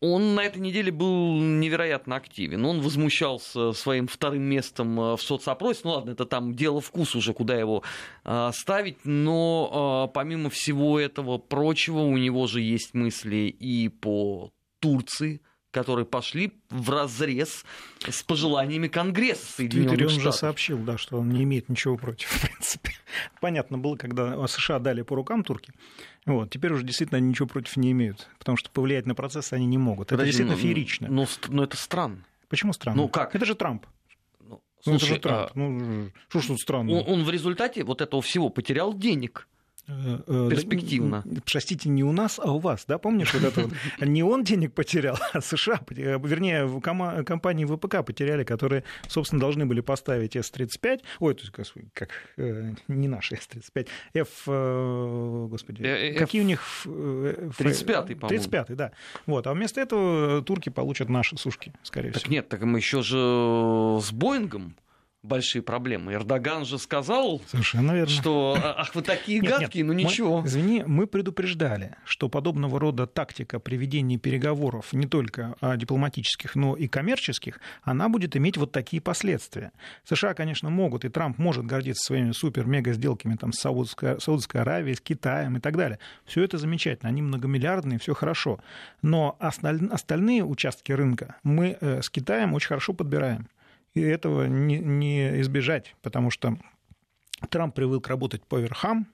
[0.00, 2.64] он на этой неделе был невероятно активен.
[2.64, 5.82] Он возмущался своим вторым местом э, в соцопросе.
[5.84, 7.82] Ну ладно, это там дело вкуса уже, куда его
[8.24, 9.04] э, ставить.
[9.04, 16.06] Но э, помимо всего этого прочего, у него же есть мысли и по Турции, которые
[16.06, 17.64] пошли в разрез
[18.08, 20.12] с пожеланиями Конгресса Соединенных Штатов.
[20.12, 22.92] он уже сообщил, да, что он не имеет ничего против, в принципе.
[23.40, 25.72] Понятно было, когда США дали по рукам турки,
[26.26, 29.66] вот, теперь уже действительно они ничего против не имеют, потому что повлиять на процесс они
[29.66, 30.08] не могут.
[30.08, 31.08] Это Подожди, действительно ну, феерично.
[31.08, 32.24] Но, но это странно.
[32.48, 33.02] Почему странно?
[33.02, 33.34] Ну как?
[33.34, 33.86] Это же Трамп.
[34.40, 35.50] Ну, слушай, ну, это же Трамп.
[35.50, 35.52] А...
[35.54, 36.92] Ну, что ж тут странно?
[36.92, 39.48] Он, он в результате вот этого всего потерял денег.
[39.88, 41.24] Э, э, перспективно.
[41.50, 43.72] Простите, не у нас, а у вас, да, помнишь вот это вот?
[44.00, 46.80] Не он денег потерял, а США, вернее,
[47.24, 53.08] компании ВПК потеряли, которые, собственно, должны были поставить С-35, ой, то есть как, э, не
[53.08, 56.60] наши С-35, F, господи, какие у них...
[56.84, 58.44] 35-й, по-моему.
[58.44, 58.92] 35-й, да.
[59.26, 62.32] Вот, а вместо этого турки получат наши сушки, скорее так всего.
[62.32, 64.74] нет, так мы еще же с Боингом
[65.22, 66.14] большие проблемы.
[66.14, 68.08] Эрдоган же сказал, Совершенно верно.
[68.08, 70.40] что ах, вы такие нет, гадкие, нет, ну ничего.
[70.40, 76.88] Мы, извини, мы предупреждали, что подобного рода тактика приведения переговоров не только дипломатических, но и
[76.88, 79.72] коммерческих, она будет иметь вот такие последствия.
[80.04, 84.96] США, конечно, могут, и Трамп может гордиться своими супер-мега сделками там, с Саудовской, Саудовской Аравией,
[84.96, 85.98] с Китаем и так далее.
[86.24, 88.60] Все это замечательно, они многомиллиардные, все хорошо.
[89.02, 93.48] Но остальные участки рынка мы э, с Китаем очень хорошо подбираем.
[93.94, 96.56] И этого не, не избежать, потому что
[97.48, 99.08] Трамп привык работать по верхам,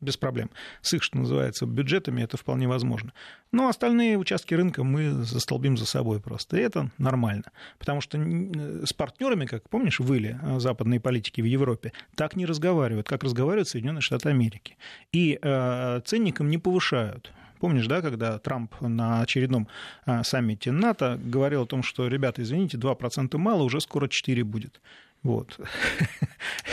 [0.00, 0.50] без проблем.
[0.80, 3.12] С их, что называется, бюджетами это вполне возможно.
[3.52, 6.56] Но остальные участки рынка мы застолбим за собой просто.
[6.56, 7.52] И это нормально.
[7.78, 13.06] Потому что с партнерами, как помнишь, выли а, западные политики в Европе, так не разговаривают,
[13.06, 14.76] как разговаривают Соединенные Штаты Америки.
[15.12, 17.32] И э, ценникам не повышают.
[17.58, 19.68] Помнишь, да, когда Трамп на очередном
[20.04, 24.80] а, саммите НАТО говорил о том, что, ребята, извините, 2% мало, уже скоро 4 будет.
[25.26, 25.58] Вот.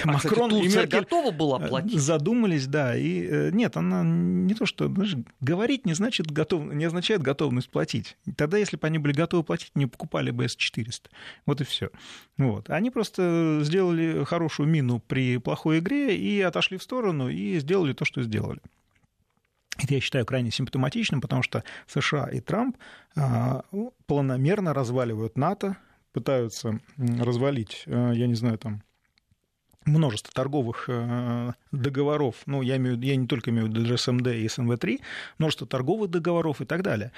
[0.04, 2.00] А, Макрон кстати, и Меркель готова была э, платить?
[2.00, 2.96] Задумались, да.
[2.96, 7.70] И э, нет, она не то, что знаешь, говорить не значит готов, не означает готовность
[7.70, 8.16] платить.
[8.38, 11.10] Тогда, если бы они были готовы платить, не покупали бы S400.
[11.48, 11.90] Вот и все.
[12.38, 12.70] Вот.
[12.70, 18.06] Они просто сделали хорошую мину при плохой игре и отошли в сторону и сделали то,
[18.06, 18.62] что сделали.
[19.78, 22.78] Это я считаю крайне симптоматичным, потому что США и Трамп
[23.16, 23.64] а,
[24.06, 25.78] планомерно разваливают НАТО,
[26.12, 28.84] пытаются развалить, э, я не знаю, там
[29.86, 34.46] множество торговых э, договоров, ну, я, имею, я не только имею в виду СМД и
[34.46, 35.02] СМВ-3,
[35.38, 37.12] множество торговых договоров и так далее.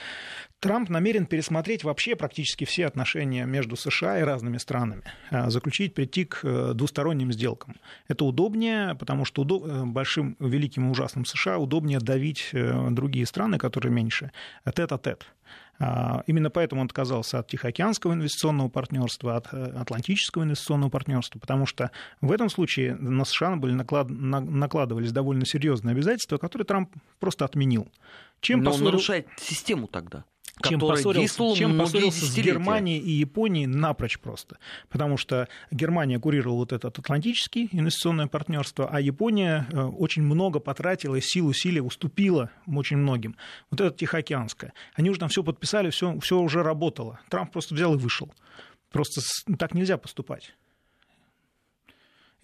[0.60, 6.25] Трамп намерен пересмотреть вообще практически все отношения между США и разными странами, э, заключить, прийти
[6.25, 7.75] к двусторонним сделкам.
[8.08, 9.65] Это удобнее, потому что удоб...
[9.65, 14.32] большим, великим и ужасным США удобнее давить другие страны, которые меньше,
[14.65, 15.21] тет-а-тет.
[15.21, 15.23] -тет.
[15.80, 21.66] А, именно поэтому он отказался от Тихоокеанского инвестиционного партнерства, от э, Атлантического инвестиционного партнерства, потому
[21.66, 24.10] что в этом случае на США были наклад...
[24.10, 27.90] накладывались довольно серьезные обязательства, которые Трамп просто отменил.
[28.40, 28.88] Чем Но посмотрел...
[28.88, 30.24] он нарушает систему тогда
[30.63, 34.58] чем поссорился, чем поссорился с Германией и Японией напрочь просто.
[34.89, 41.20] Потому что Германия курировала вот этот Атлантический инвестиционное партнерство, а Япония э, очень много потратила
[41.22, 43.36] сил, усилий, уступила очень многим.
[43.70, 44.74] Вот это Тихоокеанское.
[44.94, 47.20] Они уже там все подписали, все, все уже работало.
[47.30, 48.32] Трамп просто взял и вышел.
[48.91, 49.22] Просто
[49.58, 50.54] так нельзя поступать.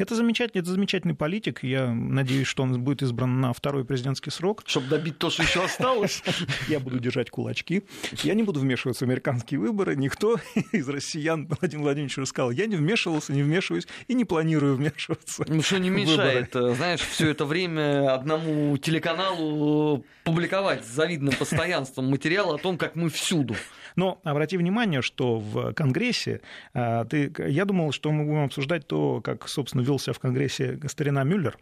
[0.02, 1.60] Это замечательный, это замечательный политик.
[1.62, 4.64] Я надеюсь, что он будет избран на второй президентский срок.
[4.66, 6.24] Чтобы добить то, что еще осталось.
[6.68, 7.84] Я буду держать кулачки.
[8.24, 9.96] Я не буду вмешиваться в американские выборы.
[9.96, 10.40] Никто
[10.72, 15.46] из россиян, Владимир Владимирович уже сказал, я не вмешивался, не вмешиваюсь и не планирую вмешиваться.
[15.48, 22.10] Ну что не мешает, э, знаешь, все это время одному телеканалу публиковать с завидным постоянством
[22.10, 23.56] материал о том, как мы всюду.
[23.96, 26.42] Но обрати внимание, что в Конгрессе,
[26.74, 30.80] а, ты, я думал, что мы будем обсуждать то, как, собственно, вел себя в Конгрессе
[30.88, 31.58] старина Мюллер.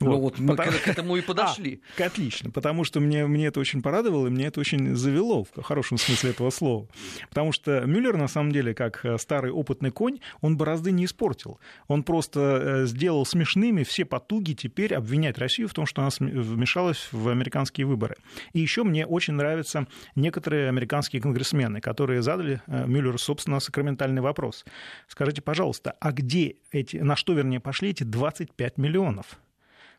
[0.00, 0.78] Ну вот, вот мы потому...
[0.78, 1.80] к этому и подошли.
[1.98, 5.62] А, отлично, потому что мне, мне это очень порадовало, и мне это очень завело, в
[5.62, 6.88] хорошем смысле этого слова.
[7.28, 11.58] Потому что Мюллер, на самом деле, как э, старый опытный конь, он борозды не испортил.
[11.88, 17.08] Он просто э, сделал смешными все потуги теперь обвинять Россию в том, что она вмешалась
[17.12, 18.16] в американские выборы.
[18.52, 24.64] И еще мне очень нравятся некоторые американские конгрессмены, которые задали э, Мюллеру, собственно, сакраментальный вопрос.
[25.08, 29.38] Скажите, пожалуйста, а где эти, на что, вернее, пошли эти 25 миллионов?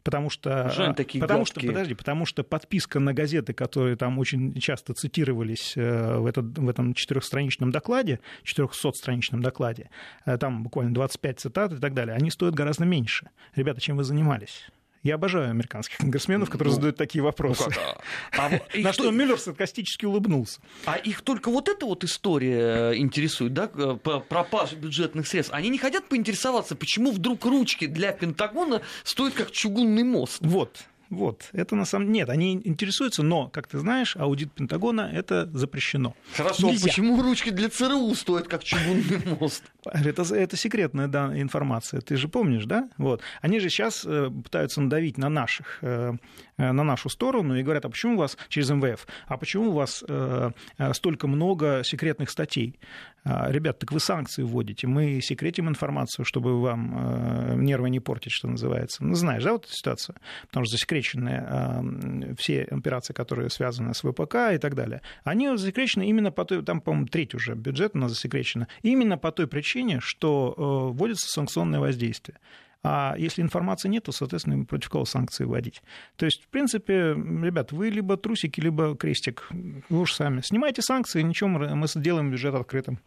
[0.05, 1.61] потому что, Жаль, такие потому гадкие.
[1.61, 6.57] что, подожди, потому что подписка на газеты, которые там очень часто цитировались э, в, этот,
[6.59, 9.89] в этом четырехстраничном докладе, 400-страничном докладе,
[10.25, 13.29] э, там буквально 25 цитат и так далее, они стоят гораздо меньше.
[13.55, 14.67] Ребята, чем вы занимались?
[15.05, 17.65] Я обожаю американских конгрессменов, которые ну, задают такие вопросы.
[17.67, 17.81] Ну,
[18.39, 20.59] а, а На что Мюллер саркастически улыбнулся.
[20.85, 25.53] А их только вот эта вот история э, интересует, да, пропажа бюджетных средств.
[25.53, 30.39] Они не хотят поинтересоваться, почему вдруг ручки для Пентагона стоят как чугунный мост.
[30.41, 32.19] Вот, вот, это на самом деле...
[32.19, 36.15] Нет, они интересуются, но, как ты знаешь, аудит Пентагона это запрещено.
[36.33, 36.87] Хорошо, Нельзя.
[36.87, 39.63] почему ручки для ЦРУ стоят как чугунный мост?
[39.85, 42.89] Это, это секретная да, информация, ты же помнишь, да?
[42.97, 43.21] Вот.
[43.41, 46.13] Они же сейчас э, пытаются надавить на наших, э,
[46.57, 50.03] на нашу сторону и говорят, а почему у вас через МВФ, а почему у вас
[50.93, 52.79] столько много секретных статей?
[53.27, 58.47] А, ребят, так вы санкции вводите, мы секретим информацию, чтобы вам нервы не портить, что
[58.47, 59.03] называется.
[59.03, 60.15] Ну, знаешь, да, вот эту ситуацию?
[60.47, 65.01] Потому что засекречены все операции, которые связаны с ВПК и так далее.
[65.23, 69.31] Они засекречены именно по той, там, по-моему, треть уже бюджет у нас засекречена, именно по
[69.31, 72.37] той причине, что э, вводится санкционное воздействие.
[72.87, 75.81] А если информации нет, то, соответственно, против кого санкции вводить.
[76.17, 79.47] То есть, в принципе, ребят, вы либо трусики, либо крестик.
[79.89, 80.41] Вы уж сами.
[80.41, 82.99] Снимайте санкции, ничего, мы сделаем бюджет открытым.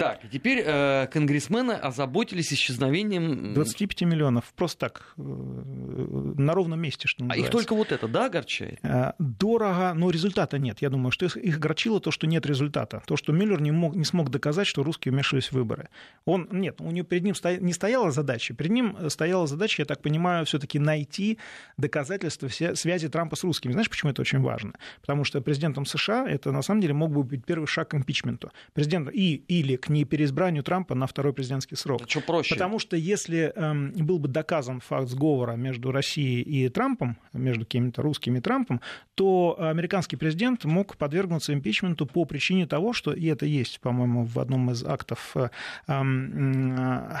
[0.00, 3.52] Так, теперь э, конгрессмены озаботились исчезновением...
[3.52, 7.44] 25 миллионов, просто так, э, на ровном месте, что называется.
[7.44, 8.78] А их только вот это, да, огорчает?
[8.82, 10.80] Э, дорого, но результата нет.
[10.80, 13.02] Я думаю, что их огорчило то, что нет результата.
[13.06, 15.90] То, что Мюллер не, мог, не смог доказать, что русские вмешивались в выборы.
[16.24, 18.54] Он, нет, у него перед ним сто, не стояла задача.
[18.54, 21.36] Перед ним стояла задача, я так понимаю, все таки найти
[21.76, 23.72] доказательства связи Трампа с русскими.
[23.72, 24.72] Знаешь, почему это очень важно?
[25.02, 28.50] Потому что президентом США это, на самом деле, мог бы быть первый шаг к импичменту.
[28.72, 32.02] Президент и, или к не переизбранию Трампа на второй президентский срок.
[32.06, 32.54] Что проще?
[32.54, 38.02] Потому что если эм, был бы доказан факт сговора между Россией и Трампом, между какими-то
[38.02, 38.80] русскими и Трампом,
[39.14, 44.38] то американский президент мог подвергнуться импичменту по причине того, что, и это есть, по-моему, в
[44.38, 45.50] одном из актов э,
[45.88, 47.16] эм, э,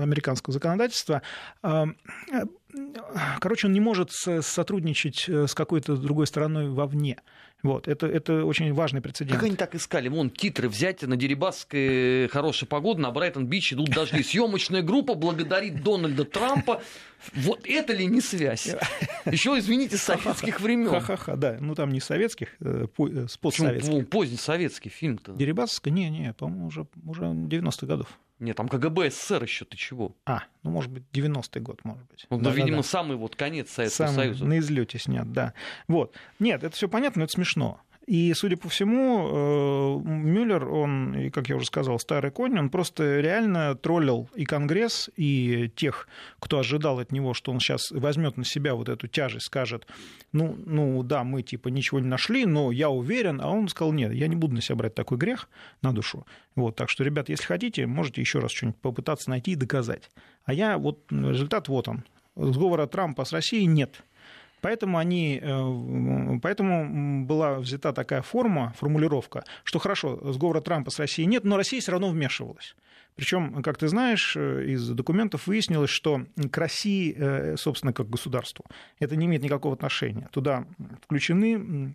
[0.00, 1.22] американского законодательства,
[1.62, 1.86] э,
[3.40, 7.18] короче, он не может сотрудничать с какой-то другой стороной вовне.
[7.62, 9.34] Вот, это, это очень важный прецедент.
[9.34, 10.08] Как они так искали?
[10.08, 14.22] Вон, титры взять на Дерибасской хорошая погода, на Брайтон-Бич идут дожди.
[14.22, 16.82] Съемочная группа благодарит Дональда Трампа.
[17.34, 18.74] Вот это ли не связь?
[19.26, 20.88] Еще, извините, советских времен.
[20.88, 21.58] Ха-ха-ха, да.
[21.60, 24.08] Ну, там не советских, э, э, постсоветских.
[24.08, 25.32] Поздний советский фильм-то.
[25.32, 25.92] Дерибасская?
[25.92, 28.18] Не-не, по-моему, уже, уже 90-х годов.
[28.40, 30.16] Нет, там КГБ СССР еще, ты чего?
[30.24, 32.26] А, ну, может быть, 90-й год, может быть.
[32.30, 32.82] Ну, да, видимо, да.
[32.82, 34.44] самый вот конец Советского самый Союза.
[34.46, 35.52] на излете снят, да.
[35.88, 36.16] Вот.
[36.38, 37.80] Нет, это все понятно, но это смешно.
[38.06, 43.20] И, судя по всему, э, Мюллер, он, как я уже сказал, старый конь, он просто
[43.20, 46.08] реально троллил и Конгресс, и тех,
[46.38, 49.86] кто ожидал от него, что он сейчас возьмет на себя вот эту тяжесть, скажет,
[50.32, 54.12] ну, ну да, мы типа ничего не нашли, но я уверен, а он сказал, нет,
[54.12, 55.48] я не буду на себя брать такой грех
[55.82, 56.26] на душу.
[56.56, 60.10] Вот, так что, ребят, если хотите, можете еще раз что-нибудь попытаться найти и доказать.
[60.44, 62.04] А я вот, результат вот он.
[62.36, 64.02] Сговора Трампа с Россией нет.
[64.60, 71.26] Поэтому, они, э, поэтому была взята такая форма, формулировка, что хорошо, сговора Трампа с Россией
[71.26, 72.76] нет, но Россия все равно вмешивалась.
[73.16, 78.64] Причем, как ты знаешь, э, из документов выяснилось, что к России, э, собственно, как государству,
[78.98, 80.28] это не имеет никакого отношения.
[80.32, 80.66] Туда
[81.02, 81.94] включены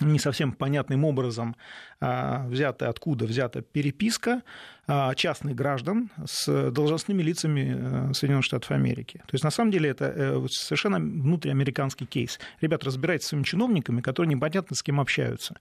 [0.00, 1.56] не совсем понятным образом
[2.00, 4.42] а, взята откуда взята переписка
[4.86, 9.18] а, частных граждан с должностными лицами э, Соединенных Штатов Америки.
[9.26, 12.38] То есть, на самом деле, это э, совершенно внутриамериканский кейс.
[12.60, 15.56] Ребят, разбирайтесь с своими чиновниками, которые непонятно с кем общаются.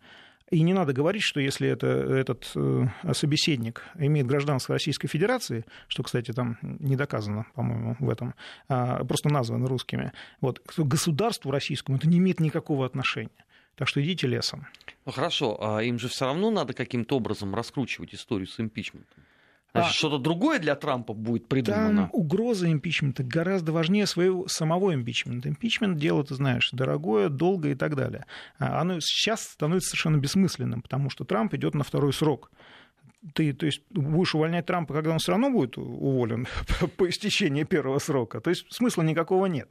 [0.51, 6.03] И не надо говорить, что если это, этот э, собеседник имеет гражданство Российской Федерации, что,
[6.03, 8.35] кстати, там не доказано, по-моему, в этом,
[8.67, 13.45] а просто названо русскими, вот, к государству российскому это не имеет никакого отношения.
[13.75, 14.67] Так что идите лесом.
[15.05, 19.23] Ну хорошо, а им же все равно надо каким-то образом раскручивать историю с импичментом.
[19.75, 22.03] Значит, а, что-то другое для Трампа будет придумано.
[22.03, 25.49] Там угроза импичмента гораздо важнее своего самого импичмента.
[25.49, 28.25] Импичмент дело, ты знаешь, дорогое, долгое и так далее.
[28.57, 32.51] А оно сейчас становится совершенно бессмысленным, потому что Трамп идет на второй срок
[33.33, 36.47] ты то есть, будешь увольнять Трампа, когда он все равно будет уволен
[36.97, 38.39] по истечении первого срока.
[38.39, 39.69] То есть смысла никакого нет.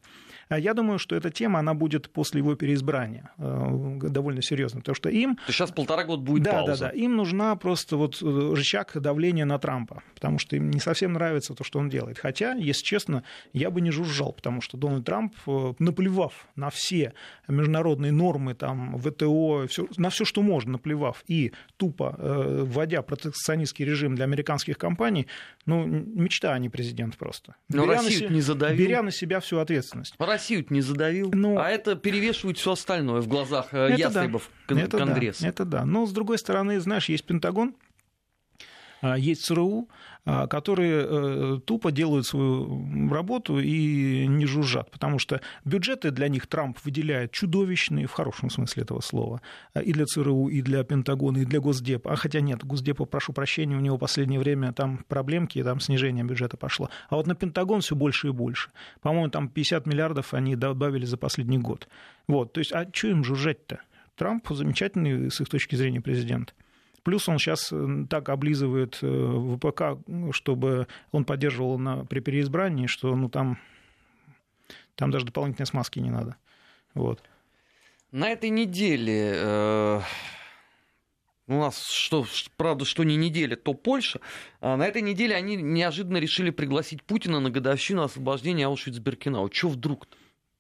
[0.49, 4.95] А я думаю, что эта тема, она будет после его переизбрания э, довольно серьезной, потому
[4.95, 5.37] что им...
[5.47, 6.73] То сейчас полтора года будет да, пауза.
[6.73, 10.81] Да, да, им нужна просто вот э, рычаг давления на Трампа, потому что им не
[10.81, 12.19] совсем нравится то, что он делает.
[12.19, 17.15] Хотя, если честно, я бы не жужжал, потому что Дональд Трамп, э, наплевав на все
[17.49, 23.03] международные нормы, там, ВТО, все, на все, что можно, наплевав, и тупо вводя
[23.45, 25.27] протекционистский режим для американских компаний,
[25.67, 27.57] ну, мечта, а не президент просто.
[27.69, 28.79] Но беря Россию на, не задавил.
[28.79, 30.15] Беря на себя всю ответственность.
[30.19, 34.81] Россию не задавил, ну, а это перевешивает все остальное в глазах э, это ястребов да,
[34.81, 35.43] это Конгресса.
[35.43, 35.85] Да, это да.
[35.85, 37.94] Но, с другой стороны, знаешь, есть Пентагон, а,
[39.19, 39.89] есть ЦРУ,
[40.27, 46.47] а, которые э, тупо делают свою работу и не жужжат, потому что бюджеты для них
[46.47, 49.43] Трамп выделяет чудовищные, в хорошем смысле этого слова,
[49.75, 52.13] а, и для ЦРУ, и для Пентагона, и для Госдепа.
[52.13, 56.25] А хотя нет, Госдепа, прошу прощения, у него в последнее время там проблемки, там снижение
[56.25, 56.89] бюджета пошло.
[57.11, 58.71] А вот на Пентагон все больше и больше.
[59.03, 61.87] По-моему, там 50 миллиардов они добавили за последний год.
[62.29, 63.81] Вот, то есть, а что им жужжать-то?
[64.17, 66.55] Трамп замечательный с их точки зрения президент.
[67.05, 67.73] Плюс он сейчас
[68.09, 70.01] так облизывает э, ВПК,
[70.33, 73.59] чтобы он поддерживал на, при переизбрании, что ну, там,
[74.97, 76.37] там даже дополнительной смазки не надо.
[76.95, 77.23] Вот.
[78.11, 80.01] На этой неделе э,
[81.47, 82.25] у нас, что,
[82.57, 84.21] правда, что не неделя, то Польша.
[84.61, 89.51] А на этой неделе они неожиданно решили пригласить Путина на годовщину освобождения Аушвиц-Биркенау.
[89.51, 90.17] Чего вдруг-то?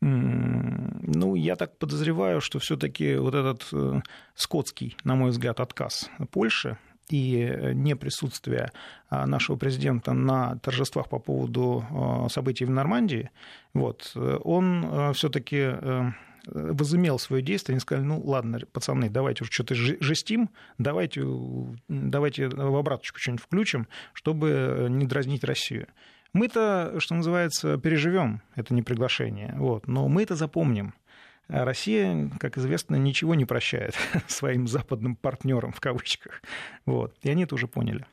[0.06, 4.02] Ну, я так подозреваю, что все-таки вот этот э,
[4.34, 6.76] скотский, на мой взгляд, отказ Польши
[7.08, 8.70] и не присутствие
[9.08, 13.30] а, нашего президента на торжествах по поводу э, событий в Нормандии,
[13.72, 15.72] вот, он э, все-таки
[16.46, 21.22] возымел свое действие, они сказали, ну ладно, пацаны, давайте уже что-то жестим, давайте,
[21.88, 25.86] давайте в обраточку что-нибудь включим, чтобы не дразнить Россию.
[26.34, 30.92] Мы-то, что называется, переживем это неприглашение, вот, но мы это запомним.
[31.48, 33.94] А Россия, как известно, ничего не прощает
[34.26, 36.42] своим западным партнерам в кавычках.
[36.86, 37.14] Вот.
[37.22, 38.04] И они это уже поняли.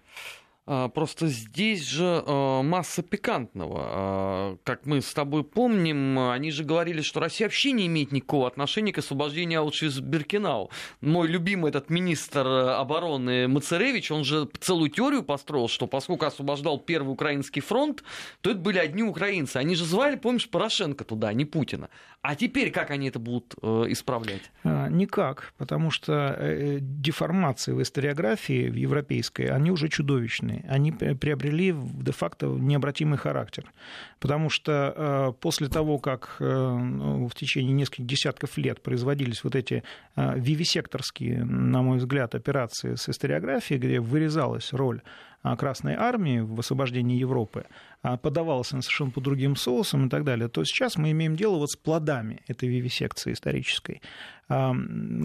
[0.74, 3.82] А, просто здесь же а, масса пикантного.
[3.84, 8.48] А, как мы с тобой помним, они же говорили, что Россия вообще не имеет никакого
[8.48, 10.70] отношения к освобождению Аушвиц-Биркенау.
[11.02, 17.10] Мой любимый этот министр обороны Мацаревич, он же целую теорию построил, что поскольку освобождал Первый
[17.10, 18.02] Украинский фронт,
[18.40, 19.58] то это были одни украинцы.
[19.58, 21.90] Они же звали, помнишь, Порошенко туда, а не Путина.
[22.22, 24.52] А теперь как они это будут э, исправлять?
[24.64, 30.61] Никак, потому что э, деформации в историографии в европейской, они уже чудовищные.
[30.68, 33.72] Они приобрели де-факто необратимый характер.
[34.20, 39.84] Потому что после того, как ну, в течение нескольких десятков лет производились вот эти
[40.16, 45.02] вивисекторские, на мой взгляд, операции с историографией, где вырезалась роль
[45.42, 47.66] Красной Армии в освобождении Европы,
[48.04, 51.58] а, подавался она совершенно по другим соусам и так далее, то сейчас мы имеем дело
[51.58, 54.02] вот с плодами этой вивисекции исторической.
[54.50, 54.74] А,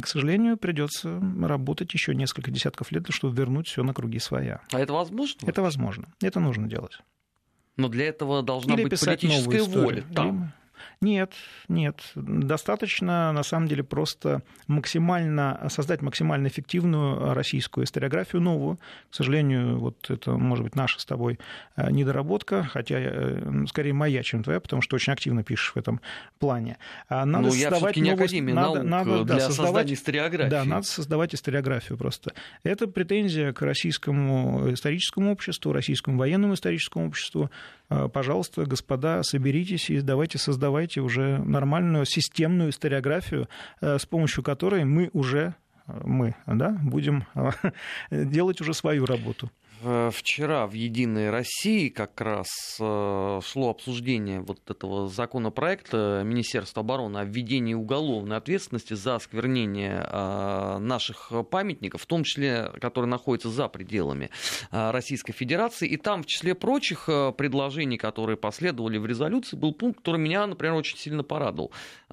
[0.00, 4.60] к сожалению, придется работать еще несколько десятков лет, чтобы вернуть все на круги своя.
[4.72, 5.38] А это возможно?
[5.46, 6.08] Это возможно.
[6.22, 6.98] Это нужно делать.
[7.76, 10.02] Но для этого должна Или быть политическая воля.
[10.14, 10.52] Там.
[11.02, 11.34] Нет,
[11.68, 12.00] нет.
[12.14, 18.78] Достаточно, на самом деле, просто максимально создать максимально эффективную российскую историографию, новую.
[19.10, 21.38] К сожалению, вот это, может быть, наша с тобой
[21.76, 26.00] э, недоработка, хотя э, скорее моя, чем твоя, потому что очень активно пишешь в этом
[26.38, 26.78] плане.
[27.08, 28.24] А надо Но ну, создавать я не новую...
[28.24, 29.92] Академия надо, наук надо, для да, создавать...
[29.92, 30.50] историографии.
[30.50, 32.32] Да, надо создавать историографию просто.
[32.62, 37.50] Это претензия к российскому историческому обществу, российскому военному историческому обществу.
[37.88, 43.48] Э, пожалуйста, господа, соберитесь и давайте создавайте уже нормальную системную историографию,
[43.80, 45.54] э, с помощью которой мы уже
[45.86, 47.24] э, мы да, будем
[48.10, 49.50] делать уже свою работу.
[49.82, 52.48] Э, вчера в «Единой России» как раз
[52.80, 60.78] э, шло обсуждение вот этого законопроекта Министерства обороны о введении уголовной ответственности за осквернение э,
[60.78, 64.30] наших памятников, в том числе, которые находятся за пределами
[64.70, 65.88] Российской Федерации.
[65.88, 67.06] И там, в числе прочих
[67.36, 71.72] предложений, которые последовали в резолюции, был пункт, который меня, например, очень сильно порадовал.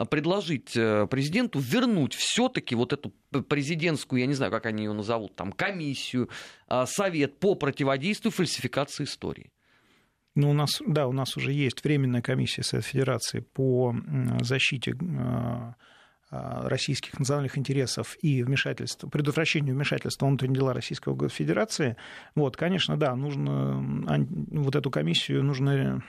[0.10, 3.12] Предложить президенту вернуть все-таки вот эту
[3.42, 6.30] президентскую, я не знаю, как они ее назовут, там, комиссию,
[6.86, 9.52] совет по противодействию фальсификации истории.
[10.36, 13.96] Ну, у нас, да, у нас уже есть временная комиссия Совет Федерации по
[14.42, 15.76] защите а, а,
[16.64, 21.96] российских национальных интересов и вмешательства, предотвращению вмешательства в внутренние дела Российской Федерации,
[22.36, 24.16] вот, конечно, да, нужно
[24.52, 26.04] вот эту комиссию нужно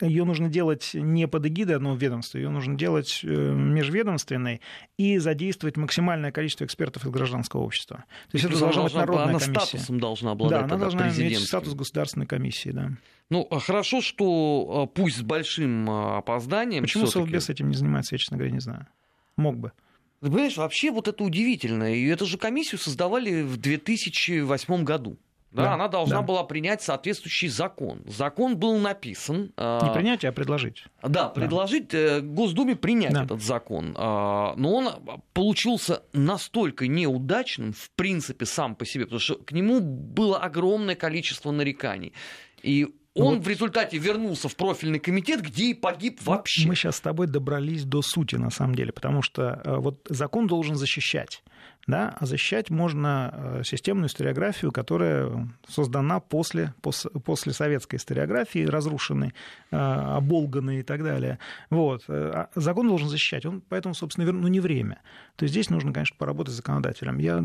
[0.00, 4.60] ее нужно делать не под эгидой одного ведомства, ее нужно делать э, межведомственной
[4.98, 8.04] и задействовать максимальное количество экспертов из гражданского общества.
[8.30, 9.66] То есть это должна быть народная она комиссия.
[9.66, 10.60] статусом должна обладать.
[10.60, 12.92] Да, она должна иметь статус государственной комиссии, да.
[13.28, 16.84] Ну, а хорошо, что а, пусть с большим опозданием.
[16.84, 18.86] Почему Совбез этим не занимается, я, честно говоря, не знаю.
[19.36, 19.72] Мог бы.
[20.20, 21.94] Ты понимаешь, вообще вот это удивительно.
[21.94, 25.18] И эту же комиссию создавали в 2008 году.
[25.52, 26.22] Да, да, она должна да.
[26.22, 28.02] была принять соответствующий закон.
[28.06, 29.52] Закон был написан.
[29.56, 30.84] Не принять, а предложить.
[31.02, 31.98] Да, предложить да.
[31.98, 33.24] Э, Госдуме принять да.
[33.24, 33.94] этот закон.
[33.96, 34.88] А, но он
[35.32, 41.50] получился настолько неудачным, в принципе, сам по себе, потому что к нему было огромное количество
[41.52, 42.12] нареканий.
[42.62, 43.44] И он вот.
[43.44, 46.68] в результате вернулся в профильный комитет, где и погиб вообще.
[46.68, 50.46] Мы сейчас с тобой добрались до сути, на самом деле, потому что э, вот закон
[50.46, 51.42] должен защищать
[51.86, 56.74] да, а защищать можно э, системную историографию, которая создана после,
[57.24, 59.34] после советской историографии, разрушенной,
[59.70, 61.38] э, оболганной и так далее.
[61.70, 62.04] Вот.
[62.08, 65.00] А закон должен защищать, он поэтому, собственно, ну, не время.
[65.36, 67.18] То есть здесь нужно, конечно, поработать с законодателем.
[67.18, 67.42] Я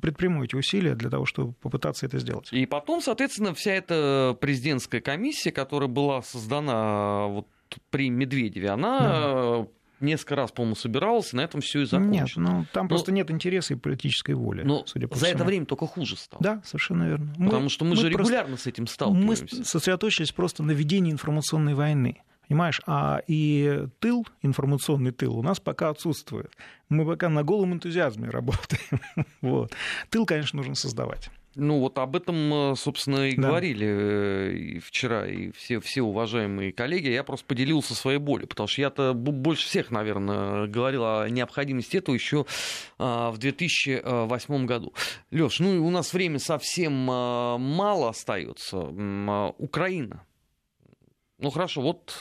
[0.00, 2.52] предприму эти усилия для того, чтобы попытаться это сделать.
[2.52, 7.48] И потом, соответственно, вся эта президентская комиссия, которая была создана вот
[7.90, 9.66] при Медведеве, она да
[10.00, 12.36] несколько раз, по-моему, собирался, на этом все и закончилось.
[12.36, 12.88] Нет, ну там но...
[12.88, 14.62] просто нет интереса и политической воли.
[14.62, 15.36] Но судя по за всему.
[15.36, 16.42] это время только хуже стало.
[16.42, 17.32] Да, совершенно верно.
[17.34, 18.64] Потому мы, что мы, мы же регулярно просто...
[18.64, 19.56] с этим сталкиваемся.
[19.56, 22.22] Мы сосредоточились просто на ведении информационной войны.
[22.48, 26.52] Понимаешь, а и тыл, информационный тыл у нас пока отсутствует.
[26.90, 29.00] Мы пока на голом энтузиазме работаем.
[29.40, 29.72] вот.
[30.10, 31.30] Тыл, конечно, нужно создавать.
[31.56, 33.48] Ну вот об этом, э, собственно, и да.
[33.48, 37.08] говорили э, и вчера и все, все уважаемые коллеги.
[37.08, 42.14] Я просто поделился своей болью, потому что я-то больше всех, наверное, говорил о необходимости этого
[42.14, 42.46] еще
[42.98, 44.92] а, в 2008 году.
[45.30, 48.88] Леш, ну у нас время совсем а, мало остается.
[48.92, 50.24] А, Украина.
[51.38, 52.14] Ну хорошо, вот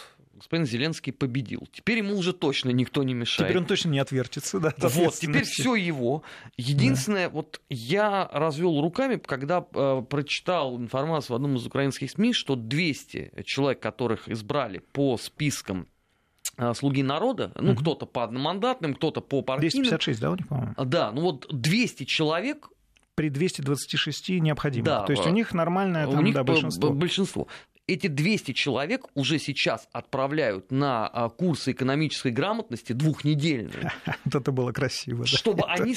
[0.44, 1.68] господин Зеленский победил.
[1.72, 3.50] Теперь ему уже точно никто не мешает.
[3.50, 4.74] Теперь он точно не отвертится, да?
[4.78, 6.24] Вот, теперь все его.
[6.58, 7.34] Единственное, да.
[7.34, 13.44] вот я развел руками, когда э, прочитал информацию в одном из украинских СМИ, что 200
[13.46, 15.88] человек, которых избрали по спискам
[16.58, 17.80] э, слуги народа, ну, угу.
[17.80, 19.84] кто-то по одномандатным, кто-то по партийным.
[19.84, 20.74] 256, да, у них, по-моему?
[20.78, 22.70] Да, ну вот 200 человек
[23.16, 24.86] при 226 необходимо.
[24.86, 26.90] Да, То есть у них нормальное там, у них да, большинство.
[26.90, 27.48] большинство
[27.88, 33.92] эти 200 человек уже сейчас отправляют на а, курсы экономической грамотности двухнедельные.
[34.26, 35.26] Вот это было красиво.
[35.26, 35.96] Чтобы они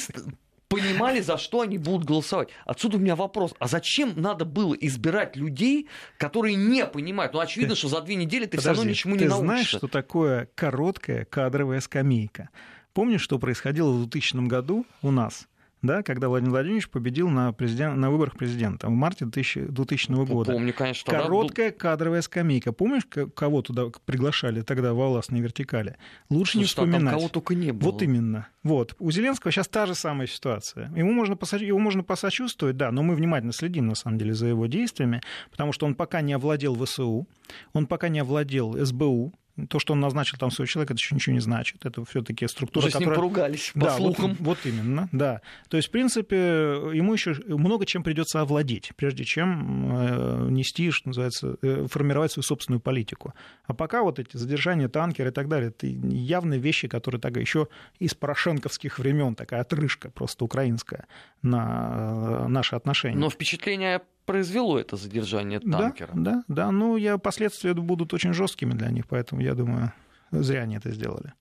[0.69, 2.49] понимали, за что они будут голосовать.
[2.65, 7.33] Отсюда у меня вопрос, а зачем надо было избирать людей, которые не понимают?
[7.35, 9.41] Ну, очевидно, ты, что за две недели ты подожди, все равно ничему не научишься.
[9.41, 12.51] Ты знаешь, что такое короткая кадровая скамейка?
[12.95, 15.47] Помнишь, что происходило в 2000 году у нас?
[15.87, 20.53] Да, когда Владимир Владимирович победил на, президент, на выборах президента в марте 2000, 2000 года.
[20.53, 21.13] Помню, конечно.
[21.13, 21.79] Короткая был...
[21.79, 22.73] кадровая скамейка.
[22.73, 25.97] Помнишь, кого туда приглашали тогда во властной вертикали?
[26.31, 27.13] Лучше Слушай, не вспоминать.
[27.13, 27.91] Там кого только не было.
[27.91, 28.49] Вот именно.
[28.63, 28.97] Вот.
[28.99, 30.91] У Зеленского сейчас та же самая ситуация.
[30.97, 31.63] Ему можно, посоч...
[31.63, 35.21] его можно посочувствовать, да, но мы внимательно следим, на самом деле, за его действиями,
[35.51, 37.29] потому что он пока не овладел ВСУ,
[37.73, 39.33] он пока не овладел СБУ,
[39.69, 41.85] то, что он назначил там своего человека, это еще ничего не значит.
[41.87, 43.07] Это все-таки структура, Уже которая...
[43.07, 44.37] с ним поругались, по да, слухам.
[44.39, 45.41] Вот, вот именно, да.
[45.69, 51.09] То есть, в принципе, ему еще много чем придется овладеть, прежде чем э, нести, что
[51.09, 53.35] называется, э, формировать свою собственную политику.
[53.67, 57.69] А пока вот эти задержания танкера и так далее, это явные вещи, которые так еще
[57.99, 61.07] из порошенковских времен, такая отрыжка просто украинская
[61.43, 63.17] на э, наши отношения.
[63.17, 66.11] Но впечатление произвело это задержание танкера.
[66.15, 66.71] Да, да, да.
[66.71, 69.93] Ну, я, последствия будут очень жесткими для них, поэтому я думаю,
[70.31, 71.33] зря они это сделали.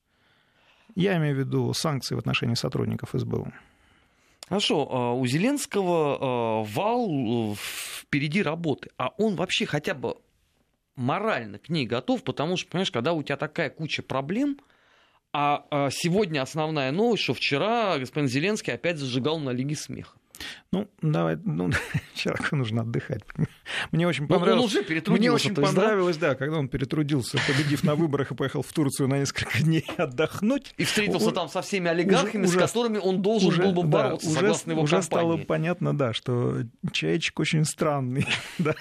[0.96, 3.52] Я имею в виду санкции в отношении сотрудников СБУ.
[4.48, 10.18] Хорошо, а у Зеленского а, вал э, впереди работы, а он вообще хотя бы
[10.96, 14.60] морально к ней готов, потому что, понимаешь, когда у тебя такая куча проблем,
[15.34, 20.18] а, а сегодня основная новость, что вчера господин Зеленский опять зажигал на Лиге смеха.
[20.72, 21.72] Ну, давай, ну,
[22.14, 23.24] человеку нужно отдыхать.
[23.92, 24.60] Мне очень понравилось.
[24.60, 25.20] он уже перетрудился.
[25.20, 26.30] Мне очень понравилось, да?
[26.30, 30.74] да, когда он перетрудился, победив на выборах и поехал в Турцию на несколько дней отдохнуть.
[30.78, 31.32] И встретился у...
[31.32, 34.74] там со всеми олигархами, уже, с которыми он должен уже, был бы бороться, да, согласно
[34.74, 35.06] уже, его Уже компании.
[35.06, 38.28] стало понятно, да, что чаечек очень странный.
[38.58, 38.76] да?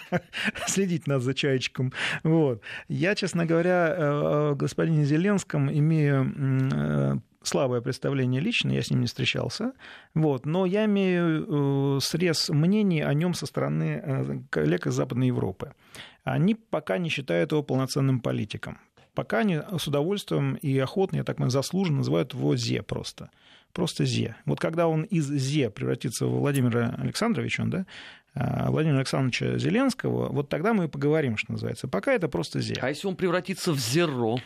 [0.66, 1.92] Следить надо за чаечком.
[2.22, 2.62] Вот.
[2.88, 6.32] Я, честно говоря, э, э, господине Зеленском имею
[6.72, 7.16] э,
[7.47, 9.72] слабое представление лично, я с ним не встречался,
[10.14, 15.28] вот, но я имею э, срез мнений о нем со стороны э, коллег из Западной
[15.28, 15.72] Европы.
[16.24, 18.78] Они пока не считают его полноценным политиком.
[19.14, 23.30] Пока они с удовольствием и охотно, я так понимаю, заслуженно называют его ЗЕ просто.
[23.72, 24.36] Просто ЗЕ.
[24.45, 27.86] Вот когда он из ЗЕ превратится в Владимира Александровича, он, да,
[28.34, 31.88] э, Владимира Александровича Зеленского, вот тогда мы и поговорим, что называется.
[31.88, 32.76] Пока это просто ЗЕ.
[32.80, 34.38] А если он превратится в ЗЕРО?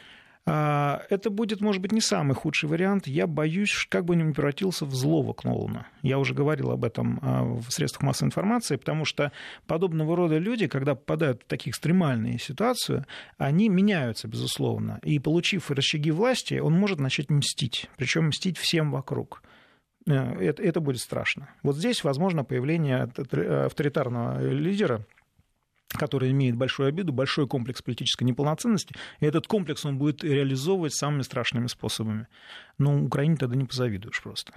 [0.51, 3.07] А, это будет, может быть, не самый худший вариант.
[3.07, 5.87] Я боюсь, как бы он не превратился в злого Кнолана.
[6.03, 9.31] Я уже говорил об этом а, в средствах массовой информации, потому что
[9.67, 13.05] подобного рода люди, когда попадают в такие экстремальные ситуации,
[13.37, 15.01] они меняются, безусловно.
[15.03, 17.91] И получив рычаги власти, он может начать мстить.
[17.99, 19.43] Причем мстить всем вокруг
[20.07, 21.51] э, это, это будет страшно.
[21.63, 25.05] Вот здесь, возможно, появление авторитарного лидера,
[25.89, 31.23] который имеет большую обиду, большой комплекс политической неполноценности, и этот комплекс он будет реализовывать самыми
[31.23, 32.27] страшными способами.
[32.79, 34.53] Но Украине тогда не позавидуешь просто.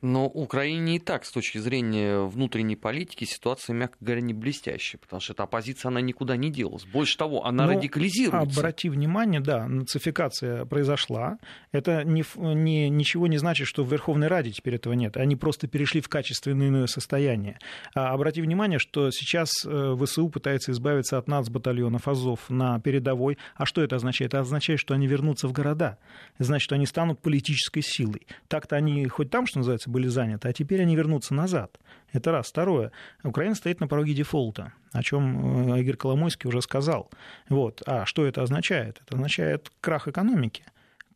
[0.00, 5.20] Но Украине и так, с точки зрения внутренней политики, ситуация, мягко говоря, не блестящая, потому
[5.20, 6.84] что эта оппозиция, она никуда не делась.
[6.84, 8.60] Больше того, она Но радикализируется.
[8.60, 11.38] Обрати внимание, да, нацификация произошла.
[11.72, 15.16] Это не, не, ничего не значит, что в Верховной Раде теперь этого нет.
[15.16, 17.58] Они просто перешли в качественное иное состояние.
[17.94, 23.36] А обрати внимание, что сейчас э, ВСУ пытается избавиться от нацбатальонов Азов на передовой.
[23.56, 24.32] А что это означает?
[24.32, 25.98] Это означает, что они вернутся в города.
[26.38, 28.26] Значит, что они станут политической силой.
[28.46, 31.78] Так-то они хоть там, что называется, были заняты, а теперь они вернутся назад.
[32.12, 32.48] Это раз.
[32.48, 32.92] Второе.
[33.22, 37.10] Украина стоит на пороге дефолта, о чем э, Игорь Коломойский уже сказал.
[37.48, 37.82] Вот.
[37.86, 39.00] А что это означает?
[39.04, 40.64] Это означает крах экономики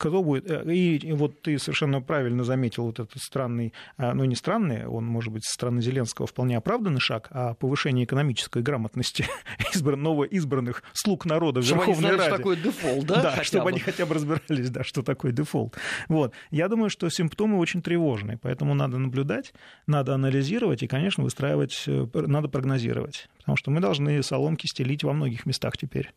[0.03, 0.51] кто будет...
[0.51, 5.07] Э, и вот ты совершенно правильно заметил вот этот странный, а, ну не странный, он,
[5.07, 9.27] может быть, со стороны Зеленского вполне оправданный шаг, а повышение экономической грамотности
[9.75, 12.31] избран, новоизбранных слуг народа в чтобы Верховной они знали, Раде.
[12.31, 13.23] что такое дефолт, да?
[13.23, 13.71] Да, чтобы бы.
[13.71, 15.77] они хотя бы разбирались, да, что такое дефолт.
[16.09, 16.33] Вот.
[16.51, 19.55] Я думаю, что симптомы очень тревожные, поэтому надо наблюдать,
[19.87, 23.29] надо анализировать и, конечно, выстраивать, э, надо прогнозировать.
[23.39, 26.13] Потому что мы должны соломки стелить во многих местах теперь.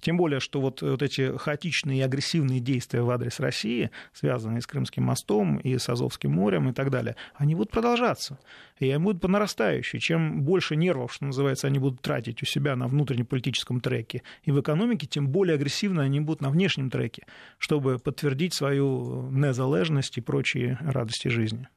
[0.00, 4.66] Тем более, что вот, вот эти хаотичные и агрессивные действия в адрес России, связанные с
[4.66, 8.38] Крымским мостом и с Азовским морем и так далее, они будут продолжаться.
[8.78, 9.98] И они будут по нарастающей.
[10.00, 14.60] Чем больше нервов, что называется, они будут тратить у себя на внутреннеполитическом треке и в
[14.60, 17.26] экономике, тем более агрессивно они будут на внешнем треке,
[17.58, 21.68] чтобы подтвердить свою незалежность и прочие радости жизни.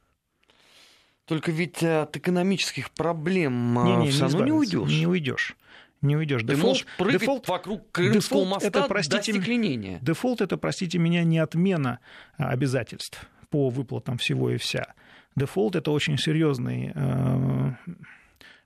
[1.25, 4.89] Только ведь от экономических проблем не, не, все равно не уйдешь.
[4.89, 5.57] Не уйдешь
[6.01, 6.41] не уйдешь.
[6.41, 9.99] Ты дефолт, можешь прыгать дефолт, вокруг Крымского дефолт моста это, простите, до остекленения.
[10.01, 11.99] Дефолт это, простите меня, не отмена
[12.37, 14.93] а, обязательств по выплатам всего и вся.
[15.35, 17.71] Дефолт это очень серьезный э,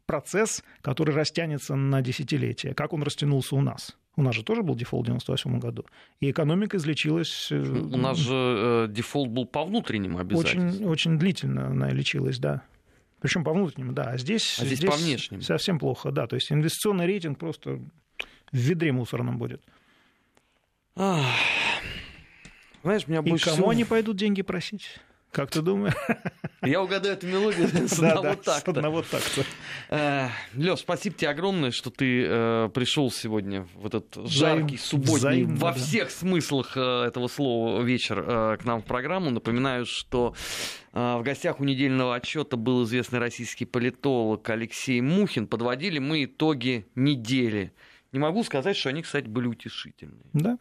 [0.06, 2.74] процесс, который растянется на десятилетия.
[2.74, 3.98] Как он растянулся у нас?
[4.16, 5.86] У нас же тоже был дефолт в 98 году.
[6.20, 7.48] И экономика излечилась...
[7.52, 10.68] Э, у нас же э, дефолт был по внутренним обязательствам.
[10.68, 12.64] Очень, очень длительно она лечилась, да.
[13.22, 14.06] Причем по внутреннему, да.
[14.06, 15.42] А здесь, а здесь, здесь по внешним.
[15.42, 16.26] совсем плохо, да.
[16.26, 17.80] То есть инвестиционный рейтинг просто
[18.52, 19.62] в ведре мусорном будет.
[20.96, 21.26] Ах.
[22.84, 23.70] Знаешь, меня И больше кому всего...
[23.70, 24.98] они пойдут деньги просить?
[25.32, 25.94] Как ты думаешь?
[26.62, 28.52] Я угадаю эту мелодию с одного такта.
[28.52, 30.32] С одного такта.
[30.54, 36.12] Леш, спасибо тебе огромное, что ты э, пришел сегодня в этот жаркий, субботний, во всех
[36.12, 39.32] смыслах э, этого слова вечер э, к нам в программу.
[39.32, 40.36] Напоминаю, что
[40.92, 45.48] в гостях у недельного отчета был известный российский политолог Алексей Мухин.
[45.48, 47.72] Подводили мы итоги недели.
[48.12, 50.26] Не могу сказать, что они, кстати, были утешительные.
[50.34, 50.58] Да.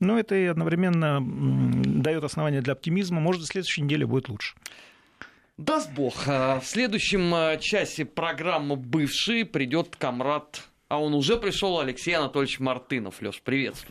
[0.00, 3.20] Но это и одновременно дает основание для оптимизма.
[3.20, 4.54] Может, в следующей неделе будет лучше.
[5.58, 11.78] Даст бог, э, в следующем э, часе программы «Бывший» придет камрад, а он уже пришел,
[11.80, 13.20] Алексей Анатольевич Мартынов.
[13.20, 13.88] Леш, приветствую.